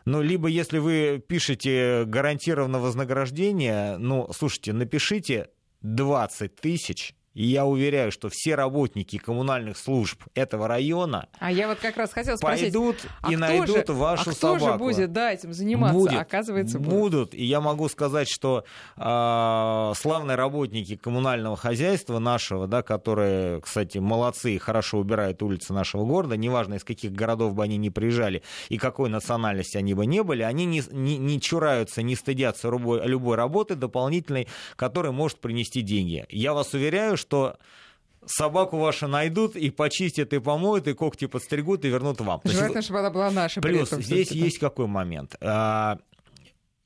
[0.05, 5.47] Ну, либо если вы пишете гарантированное вознаграждение, ну, слушайте, напишите
[5.81, 11.79] 20 тысяч, и я уверяю, что все работники коммунальных служб этого района а я вот
[11.79, 14.65] как раз хотела спросить, пойдут а и найдут же, вашу а кто собаку.
[14.65, 15.97] же будет да, этим заниматься?
[15.97, 16.99] Будет, Оказывается, будут.
[16.99, 17.33] будут.
[17.33, 18.63] И я могу сказать, что
[18.97, 26.05] э, славные работники коммунального хозяйства нашего, да, которые, кстати, молодцы и хорошо убирают улицы нашего
[26.05, 30.23] города, неважно, из каких городов бы они ни приезжали и какой национальности они бы не
[30.23, 35.81] были, они не, не, не чураются, не стыдятся любой, любой работы дополнительной, которая может принести
[35.81, 36.25] деньги.
[36.29, 37.57] Я вас уверяю, что
[38.25, 42.41] собаку вашу найдут и почистят, и помоют, и когти подстригут, и вернут вам.
[42.43, 43.61] Желательно, есть, чтобы она была наша.
[43.61, 45.35] Плюс здесь есть какой момент.
[45.41, 45.97] А,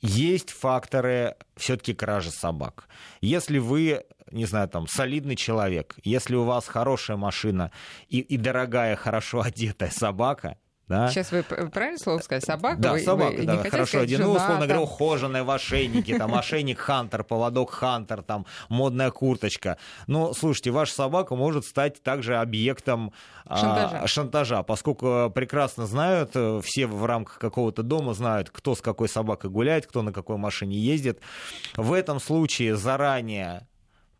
[0.01, 2.87] есть факторы все-таки кражи собак.
[3.21, 7.71] Если вы, не знаю, там, солидный человек, если у вас хорошая машина
[8.07, 11.09] и, и дорогая, хорошо одетая собака, да?
[11.09, 12.45] Сейчас вы правильно слово сказали?
[12.45, 12.77] Собака?
[12.79, 13.99] Да, вы, собака, вы да, хорошо.
[13.99, 14.67] Один, ну, условно там...
[14.67, 19.77] говоря, ухоженная в ошейнике, там, ошейник Хантер, поводок Хантер, там, модная курточка.
[20.07, 23.13] Но, слушайте, ваша собака может стать также объектом
[23.47, 28.81] шантажа, а, шантажа поскольку прекрасно знают, э, все в рамках какого-то дома знают, кто с
[28.81, 31.19] какой собакой гуляет, кто на какой машине ездит.
[31.75, 33.67] В этом случае заранее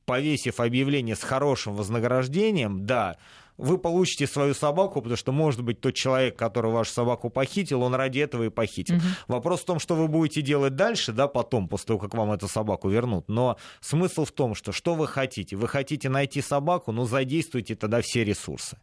[0.06, 3.18] повесив объявление с хорошим вознаграждением, да,
[3.58, 7.96] вы получите свою собаку, потому что, может быть, тот человек, который вашу собаку похитил, он
[7.96, 8.98] ради этого и похитил.
[8.98, 9.06] Угу.
[9.28, 12.48] Вопрос в том, что вы будете делать дальше, да, потом, после того, как вам эту
[12.48, 13.30] собаку вернут.
[13.30, 15.56] Но смысл в том, что что вы хотите?
[15.56, 18.78] Вы хотите найти собаку, ну, задействуйте тогда все ресурсы.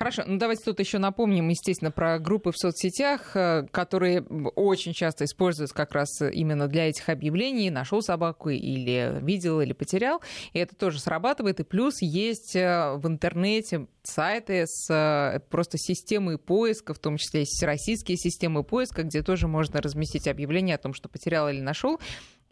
[0.00, 5.26] Хорошо, ну давайте тут еще напомним, естественно, про группы в соцсетях, э, которые очень часто
[5.26, 7.68] используются как раз именно для этих объявлений.
[7.68, 10.22] Нашел собаку или видел, или потерял.
[10.54, 11.60] И это тоже срабатывает.
[11.60, 17.40] И плюс есть э, в интернете сайты с э, просто системой поиска, в том числе
[17.40, 22.00] есть российские системы поиска, где тоже можно разместить объявление о том, что потерял или нашел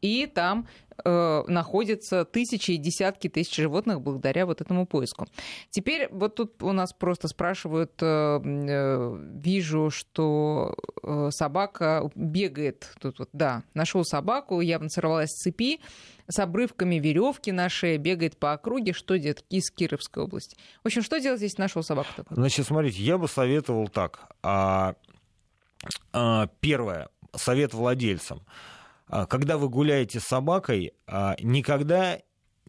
[0.01, 0.67] и там
[1.05, 5.27] э, находятся тысячи и десятки тысяч животных благодаря вот этому поиску.
[5.71, 13.19] Теперь вот тут у нас просто спрашивают, э, э, вижу, что э, собака бегает, тут
[13.19, 15.81] вот, да, нашел собаку, явно сорвалась с цепи,
[16.29, 20.57] с обрывками веревки на шее, бегает по округе, что делать из Кировской области.
[20.83, 22.37] В общем, что делать, если нашел собаку такую?
[22.37, 24.29] Значит, смотрите, я бы советовал так.
[24.43, 24.95] А,
[26.13, 28.43] а, первое, совет владельцам–
[29.27, 32.19] когда вы гуляете с собакой, а, никогда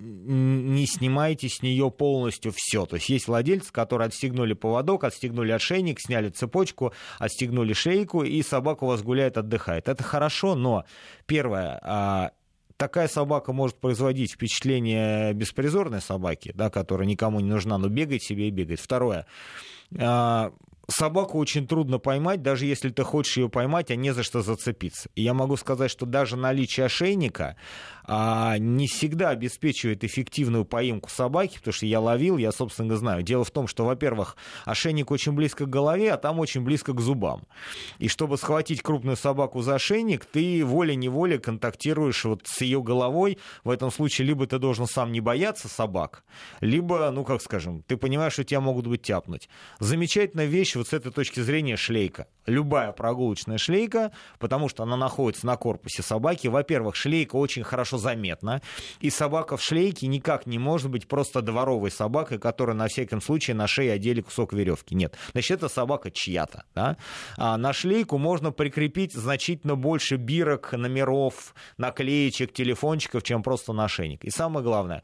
[0.02, 2.86] не снимайте с нее полностью все.
[2.86, 8.86] То есть есть владельцы, которые отстегнули поводок, отстегнули ошейник, сняли цепочку, отстегнули шейку, и собака
[8.86, 9.90] у вас гуляет, отдыхает.
[9.90, 10.86] Это хорошо, но
[11.26, 12.32] первое, а,
[12.78, 18.48] такая собака может производить впечатление беспризорной собаки, да, которая никому не нужна, но бегает себе
[18.48, 18.80] и бегает.
[18.80, 19.26] Второе,
[20.90, 25.10] собаку очень трудно поймать, даже если ты хочешь ее поймать, а не за что зацепиться.
[25.16, 27.56] И я могу сказать, что даже наличие ошейника
[28.12, 33.22] а, не всегда обеспечивает эффективную поимку собаки, потому что я ловил, я, собственно, знаю.
[33.22, 37.02] Дело в том, что, во-первых, ошейник очень близко к голове, а там очень близко к
[37.02, 37.44] зубам.
[38.00, 43.38] И чтобы схватить крупную собаку за ошейник, ты волей-неволей контактируешь вот с ее головой.
[43.64, 46.24] В этом случае либо ты должен сам не бояться собак,
[46.62, 49.50] либо, ну, как скажем, ты понимаешь, что тебя могут быть тяпнуть.
[49.80, 52.28] Замечательная вещь вот с этой точки зрения шлейка.
[52.46, 56.48] Любая прогулочная шлейка, потому что она находится на корпусе собаки.
[56.48, 58.62] Во-первых, шлейка очень хорошо заметно.
[59.00, 63.56] И собака в шлейке никак не может быть просто дворовой собакой, которая на всяком случае
[63.56, 64.96] на шее одели кусок веревки.
[64.96, 65.16] Нет.
[65.34, 66.64] Значит, это собака чья-то.
[66.74, 66.98] Да?
[67.38, 74.24] А на шлейку можно прикрепить значительно больше бирок, номеров, наклеечек, телефончиков, чем просто на ошейник.
[74.24, 75.04] И самое главное,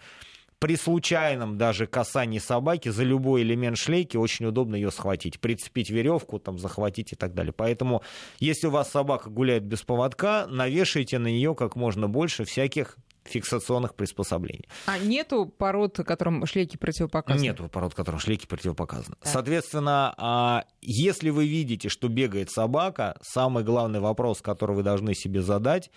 [0.59, 6.39] при случайном даже касании собаки за любой элемент шлейки очень удобно ее схватить, прицепить веревку,
[6.39, 7.53] там, захватить и так далее.
[7.53, 8.01] Поэтому,
[8.39, 13.95] если у вас собака гуляет без поводка, навешайте на нее как можно больше всяких фиксационных
[13.95, 14.67] приспособлений.
[14.85, 17.41] А нету пород, которым шлейки противопоказаны?
[17.41, 19.15] Нету пород, которым шлейки противопоказаны.
[19.19, 19.31] Так.
[19.31, 25.41] Соответственно, а, если вы видите, что бегает собака, самый главный вопрос, который вы должны себе
[25.41, 25.89] задать,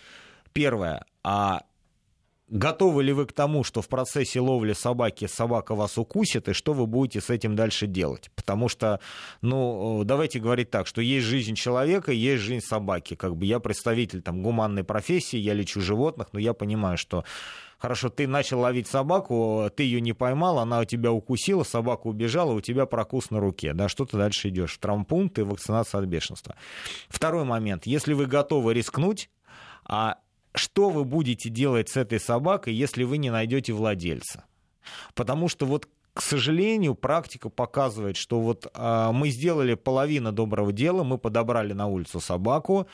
[0.52, 1.62] первое, а
[2.48, 6.72] Готовы ли вы к тому, что в процессе ловли собаки собака вас укусит, и что
[6.72, 8.30] вы будете с этим дальше делать?
[8.34, 9.00] Потому что,
[9.42, 13.16] ну, давайте говорить так, что есть жизнь человека, есть жизнь собаки.
[13.16, 17.24] Как бы я представитель там гуманной профессии, я лечу животных, но я понимаю, что
[17.78, 22.52] Хорошо, ты начал ловить собаку, ты ее не поймал, она у тебя укусила, собака убежала,
[22.52, 23.72] у тебя прокус на руке.
[23.72, 24.74] Да, что ты дальше идешь?
[24.74, 26.56] В травмпункт и вакцинация от бешенства.
[27.08, 27.86] Второй момент.
[27.86, 29.30] Если вы готовы рискнуть,
[29.84, 30.16] а
[30.54, 34.44] что вы будете делать с этой собакой, если вы не найдете владельца.
[35.14, 35.88] Потому что вот
[36.18, 41.86] к сожалению, практика показывает, что вот э, мы сделали половину доброго дела, мы подобрали на
[41.86, 42.88] улицу собаку,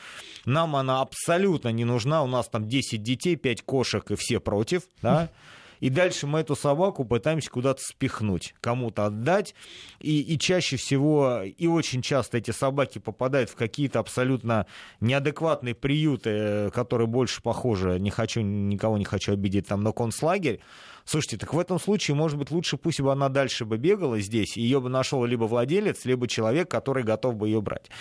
[0.45, 4.83] нам она абсолютно не нужна, у нас там 10 детей, 5 кошек и все против,
[5.01, 5.31] да,
[5.79, 9.55] и дальше мы эту собаку пытаемся куда-то спихнуть, кому-то отдать,
[9.99, 14.67] и, и чаще всего, и очень часто эти собаки попадают в какие-то абсолютно
[14.99, 20.59] неадекватные приюты, которые больше похожи, не хочу, никого не хочу обидеть, там, на концлагерь,
[21.05, 24.57] Слушайте, так в этом случае, может быть, лучше пусть бы она дальше бы бегала здесь,
[24.57, 27.91] и ее бы нашел либо владелец, либо человек, который готов бы ее брать.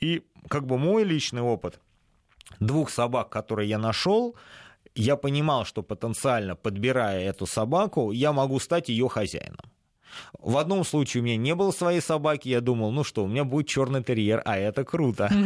[0.00, 1.78] И как бы мой личный опыт.
[2.60, 4.34] Двух собак, которые я нашел,
[4.94, 9.73] я понимал, что потенциально подбирая эту собаку, я могу стать ее хозяином.
[10.38, 13.44] В одном случае у меня не было своей собаки, я думал, ну что, у меня
[13.44, 15.30] будет черный терьер, а это круто.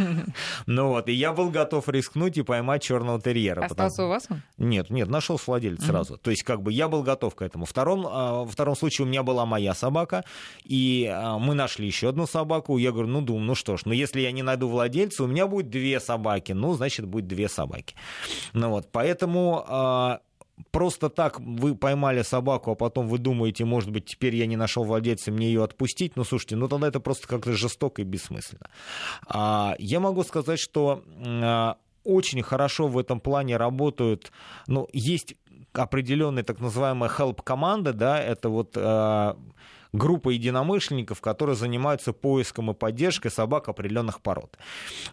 [0.66, 3.64] Ну вот, и я был готов рискнуть и поймать черного терьера.
[3.64, 4.43] Остался у вас он?
[4.59, 6.19] Нет, нет, нашел владелец сразу.
[6.19, 7.66] То есть, как бы я был готов к этому.
[7.75, 10.25] А, во втором случае у меня была моя собака,
[10.64, 12.77] и а, мы нашли еще одну собаку.
[12.77, 15.47] Я говорю, ну думаю, ну что ж, ну если я не найду владельца, у меня
[15.47, 16.53] будет две собаки.
[16.53, 17.95] Ну, значит, будет две собаки.
[18.53, 20.21] Ну вот, поэтому а,
[20.71, 24.85] просто так вы поймали собаку, а потом вы думаете, может быть, теперь я не нашел
[24.85, 26.17] владельца, мне ее отпустить.
[26.17, 28.71] Ну, слушайте, ну тогда это просто как-то жестоко и бессмысленно.
[29.27, 34.33] А, я могу сказать, что а, очень хорошо в этом плане работают,
[34.67, 35.35] ну, есть
[35.73, 39.37] определенные так называемые help команды, да, это вот а,
[39.93, 44.59] группа единомышленников, которые занимаются поиском и поддержкой собак определенных пород.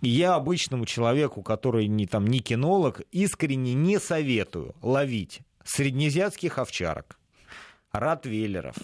[0.02, 7.18] И я обычному человеку, который не, там, не кинолог, искренне не советую ловить среднеазиатских овчарок,
[7.92, 8.76] ротвейлеров,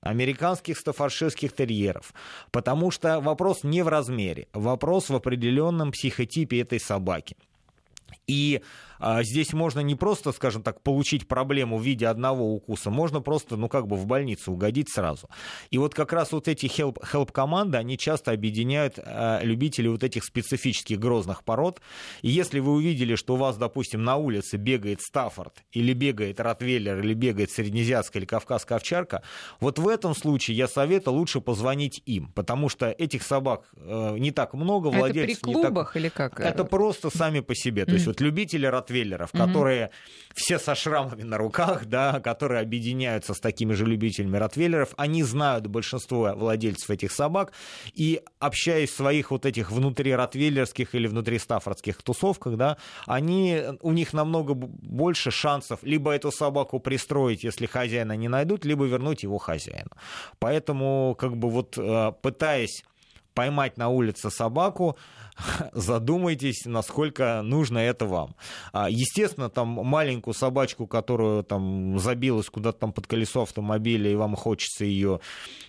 [0.00, 2.14] американских стафарширских терьеров,
[2.50, 7.36] потому что вопрос не в размере, вопрос в определенном психотипе этой собаки.
[8.26, 8.62] И
[9.22, 13.68] здесь можно не просто, скажем так, получить проблему в виде одного укуса, можно просто, ну,
[13.68, 15.28] как бы в больницу угодить сразу.
[15.70, 20.02] И вот как раз вот эти help, help команды, они часто объединяют а, любителей вот
[20.02, 21.80] этих специфических грозных пород.
[22.22, 27.00] И если вы увидели, что у вас, допустим, на улице бегает Стаффорд, или бегает Ротвейлер,
[27.00, 29.22] или бегает среднеазиатская или кавказская овчарка,
[29.60, 34.30] вот в этом случае я советую лучше позвонить им, потому что этих собак э, не
[34.30, 35.96] так много, владельцев Это при клубах так...
[35.96, 36.40] или как?
[36.40, 37.84] Это просто сами по себе.
[37.84, 39.46] То есть вот любители ротвейлеров, mm-hmm.
[39.46, 39.90] которые
[40.34, 45.66] все со шрамами на руках, да, которые объединяются с такими же любителями ротвейлеров, они знают
[45.66, 47.52] большинство владельцев этих собак,
[47.94, 52.76] и общаясь в своих вот этих внутри ротвейлерских или внутри стаффордских тусовках, да,
[53.06, 58.84] они, у них намного больше шансов либо эту собаку пристроить, если хозяина не найдут, либо
[58.84, 59.90] вернуть его хозяину.
[60.38, 62.84] Поэтому, как бы вот э, пытаясь
[63.38, 64.96] поймать на улице собаку,
[65.72, 68.34] задумайтесь, насколько нужно это вам.
[68.72, 74.34] А, естественно, там маленькую собачку, которую там забилась куда-то там под колесо автомобиля, и вам
[74.34, 75.20] хочется ее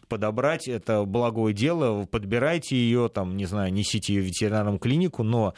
[0.08, 5.54] подобрать, это благое дело, подбирайте ее, там, не знаю, несите ее в ветеринарную клинику, но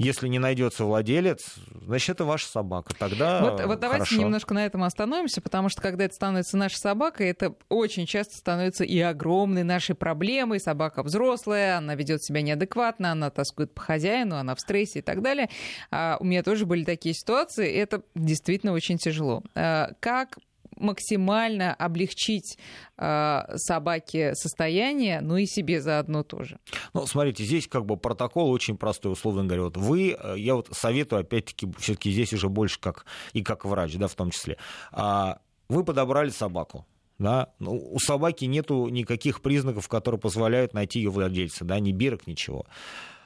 [0.00, 2.94] если не найдется владелец, значит, это ваша собака.
[2.98, 4.22] Тогда вот, вот давайте хорошо.
[4.22, 8.84] немножко на этом остановимся, потому что когда это становится нашей собакой, это очень часто становится
[8.84, 10.58] и огромной нашей проблемой.
[10.58, 15.20] Собака взрослая, она ведет себя неадекватно, она тоскует по хозяину, она в стрессе и так
[15.20, 15.50] далее.
[15.90, 19.42] А у меня тоже были такие ситуации, это действительно очень тяжело.
[19.54, 20.38] А, как
[20.80, 22.58] максимально облегчить
[22.96, 26.58] э, собаке состояние, ну и себе заодно тоже.
[26.94, 29.64] Ну, смотрите, здесь как бы протокол очень простой, условно говоря.
[29.64, 33.94] Вот вы, э, я вот советую, опять-таки, все-таки здесь уже больше как и как врач,
[33.96, 34.56] да, в том числе.
[34.92, 36.86] А, вы подобрали собаку,
[37.18, 42.26] да, ну, у собаки нету никаких признаков, которые позволяют найти ее владельца, да, ни бирок,
[42.26, 42.66] ничего.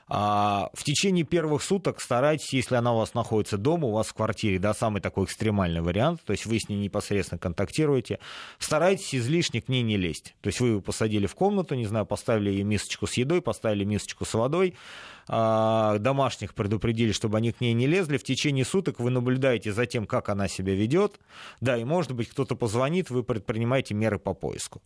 [0.07, 4.15] А, в течение первых суток старайтесь, если она у вас находится дома, у вас в
[4.15, 8.19] квартире, да, самый такой экстремальный вариант, то есть вы с ней непосредственно контактируете,
[8.59, 10.35] старайтесь излишне к ней не лезть.
[10.41, 13.85] То есть вы ее посадили в комнату, не знаю, поставили ей мисочку с едой, поставили
[13.85, 14.75] мисочку с водой,
[15.27, 18.17] домашних предупредили, чтобы они к ней не лезли.
[18.17, 21.19] В течение суток вы наблюдаете за тем, как она себя ведет.
[21.61, 24.83] Да, и может быть кто-то позвонит, вы предпринимаете меры по поиску.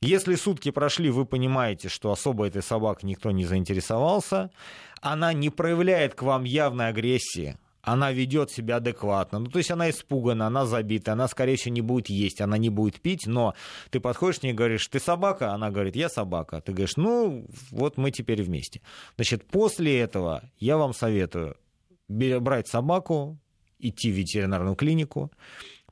[0.00, 4.50] Если сутки прошли, вы понимаете, что особо этой собакой никто не заинтересовался,
[5.00, 9.38] она не проявляет к вам явной агрессии, она ведет себя адекватно.
[9.38, 12.70] Ну, то есть она испугана, она забита, она, скорее всего, не будет есть, она не
[12.70, 13.54] будет пить, но
[13.90, 15.52] ты подходишь к ней и говоришь, ты собака?
[15.52, 16.60] Она говорит, я собака.
[16.60, 18.80] Ты говоришь, ну, вот мы теперь вместе.
[19.16, 21.56] Значит, после этого я вам советую
[22.08, 23.38] брать собаку,
[23.78, 25.30] идти в ветеринарную клинику,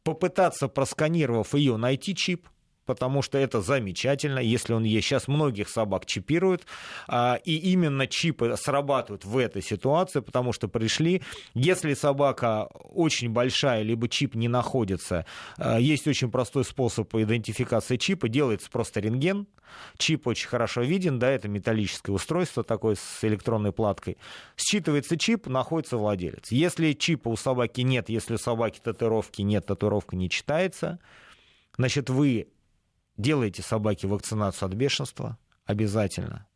[0.03, 2.49] попытаться, просканировав ее, найти чип,
[2.87, 5.07] потому что это замечательно, если он есть.
[5.07, 6.67] Сейчас многих собак чипируют,
[7.09, 11.23] а, и именно чипы срабатывают в этой ситуации, потому что пришли,
[11.55, 15.27] если собака очень большая, либо чип не находится,
[15.57, 19.47] а, есть очень простой способ идентификации чипа, делается просто рентген,
[19.99, 24.19] чип очень хорошо виден, да, это металлическое устройство такое с электронной платкой,
[24.57, 26.51] считывается чип, находится владелец.
[26.51, 30.99] Если чипа у собаки нет, если у собаки татуировки нет, татуировка не читается,
[31.77, 32.49] значит, вы
[33.17, 36.47] Делайте собаке вакцинацию от бешенства обязательно.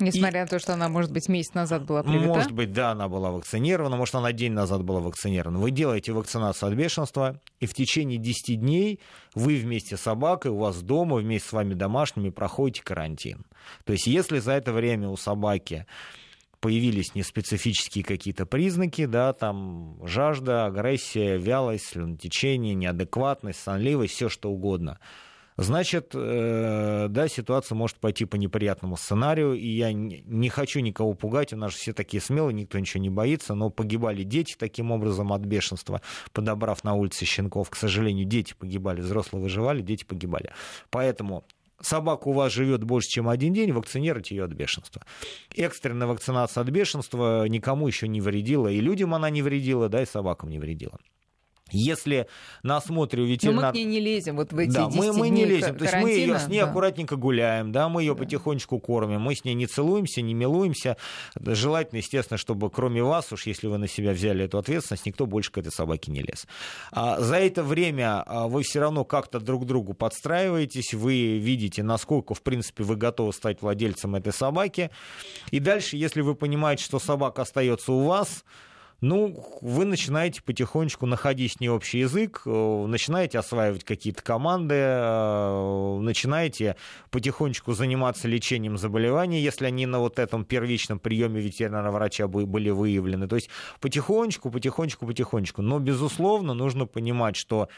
[0.00, 0.42] Несмотря и...
[0.44, 2.26] на то, что она, может быть, месяц назад была привита?
[2.26, 5.58] Может быть, да, она была вакцинирована, может, она день назад была вакцинирована.
[5.58, 9.00] Вы делаете вакцинацию от бешенства, и в течение 10 дней
[9.34, 13.44] вы вместе с собакой, у вас дома, вместе с вами домашними проходите карантин.
[13.84, 15.86] То есть, если за это время у собаки
[16.60, 25.00] появились неспецифические какие-то признаки, да, там жажда, агрессия, вялость, слюнотечение, неадекватность, сонливость, все что угодно–
[25.58, 31.52] значит, э, да, ситуация может пойти по неприятному сценарию, и я не хочу никого пугать,
[31.52, 35.32] у нас же все такие смелые, никто ничего не боится, но погибали дети таким образом
[35.32, 36.00] от бешенства,
[36.32, 37.68] подобрав на улице щенков.
[37.70, 40.52] К сожалению, дети погибали, взрослые выживали, дети погибали.
[40.90, 41.44] Поэтому
[41.80, 45.02] собака у вас живет больше, чем один день, вакцинируйте ее от бешенства.
[45.54, 50.06] Экстренная вакцинация от бешенства никому еще не вредила, и людям она не вредила, да, и
[50.06, 50.98] собакам не вредила.
[51.70, 52.26] Если
[52.62, 53.60] на осмотре у ветеринара...
[53.60, 55.76] Но мы к ней не лезем вот в эти Да, мы, мы не лезем.
[55.76, 56.68] То есть мы ее, с ней да.
[56.68, 58.20] аккуратненько гуляем, да, мы ее да.
[58.20, 60.96] потихонечку кормим, мы с ней не целуемся, не милуемся.
[61.38, 65.52] Желательно, естественно, чтобы кроме вас, уж если вы на себя взяли эту ответственность, никто больше
[65.52, 66.46] к этой собаке не лез.
[66.92, 72.34] А за это время а, вы все равно как-то друг другу подстраиваетесь, вы видите, насколько,
[72.34, 74.90] в принципе, вы готовы стать владельцем этой собаки.
[75.50, 78.44] И дальше, если вы понимаете, что собака остается у вас,
[79.00, 85.98] ну, вы начинаете потихонечку находить с ней общий язык, э, начинаете осваивать какие-то команды, э,
[86.00, 86.74] начинаете
[87.10, 93.28] потихонечку заниматься лечением заболеваний, если они на вот этом первичном приеме ветеринарного врача были выявлены.
[93.28, 95.62] То есть потихонечку, потихонечку, потихонечку.
[95.62, 97.68] Но, безусловно, нужно понимать, что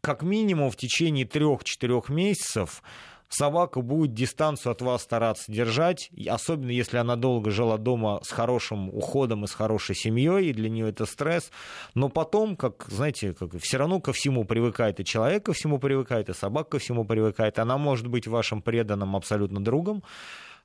[0.00, 2.84] как минимум в течение трех-четырех месяцев
[3.28, 8.88] собака будет дистанцию от вас стараться держать, особенно если она долго жила дома с хорошим
[8.88, 11.50] уходом и с хорошей семьей, и для нее это стресс.
[11.94, 16.28] Но потом, как, знаете, как, все равно ко всему привыкает, и человек ко всему привыкает,
[16.28, 17.58] и собака ко всему привыкает.
[17.58, 20.02] Она может быть вашим преданным абсолютно другом,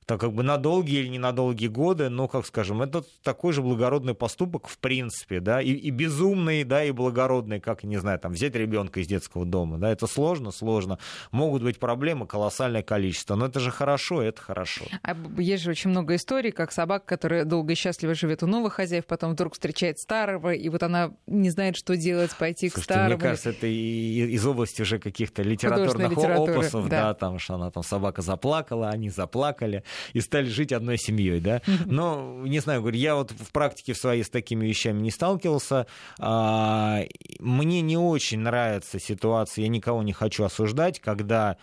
[0.06, 3.54] так как бы на долгие или не на долгие годы, но, как скажем, это такой
[3.54, 8.20] же благородный поступок в принципе, да, и, и безумный, да, и благородный, как, не знаю,
[8.20, 10.98] там, взять ребенка из детского дома, да, это сложно, сложно.
[11.32, 14.86] Могут быть проблемы, колоссальное количество, но это же хорошо, это хорошо.
[15.04, 18.74] А есть же очень много историй, как собака, которая долго и счастливо живет у новых
[18.74, 22.84] хозяев, потом вдруг встречает старого, и вот она не знает, что делать, пойти Слушайте, к
[22.84, 23.16] старому.
[23.16, 27.04] мне кажется, это из области уже каких-то литературных опусов, да.
[27.04, 29.84] да, там, что она там собака заплакала, они заплакали,
[30.14, 31.62] и стали жить одной семьей, да.
[31.86, 35.88] Но, не знаю, говорю, я вот в практике в своей с такими вещами не сталкивался.
[36.20, 37.02] А,
[37.40, 41.58] мне не очень нравится ситуация, я никого не хочу осуждать, когда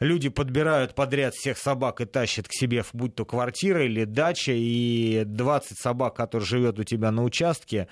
[0.00, 5.22] люди подбирают подряд всех собак и тащат к себе, будь то квартира или дача, и
[5.24, 7.88] 20 собак, которые живет у тебя на участке,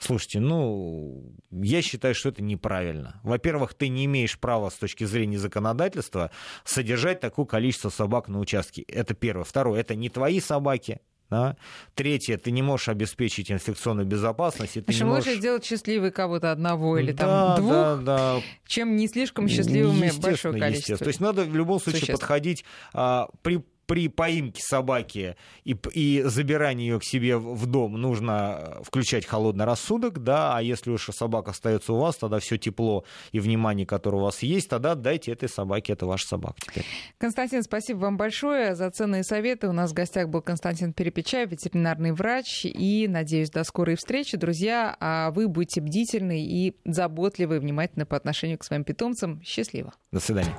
[0.00, 3.20] Слушайте, ну, я считаю, что это неправильно.
[3.22, 6.30] Во-первых, ты не имеешь права с точки зрения законодательства
[6.64, 8.80] содержать такое количество собак на участке.
[8.82, 9.44] Это первое.
[9.44, 11.58] Второе, это не твои собаки, да?
[11.94, 14.78] Третье, ты не можешь обеспечить инфекционную безопасность.
[14.78, 15.26] И ты не можешь...
[15.26, 18.40] лучше сделать счастливой кого-то одного или да, там двух, да, да.
[18.66, 20.96] чем не слишком счастливыми большое количество.
[20.96, 25.34] То есть надо в любом случае подходить а, при при поимке собаки
[25.64, 30.92] и, и забирании ее к себе в дом нужно включать холодный рассудок, да, а если
[30.92, 34.94] уж собака остается у вас, тогда все тепло и внимание, которое у вас есть, тогда
[34.94, 36.84] дайте этой собаке, это ваша собака теперь.
[37.18, 39.66] Константин, спасибо вам большое за ценные советы.
[39.66, 44.96] У нас в гостях был Константин Перепечаев, ветеринарный врач, и, надеюсь, до скорой встречи, друзья,
[45.00, 49.42] а вы будьте бдительны и заботливы, внимательны по отношению к своим питомцам.
[49.42, 49.94] Счастливо.
[50.12, 50.54] До свидания.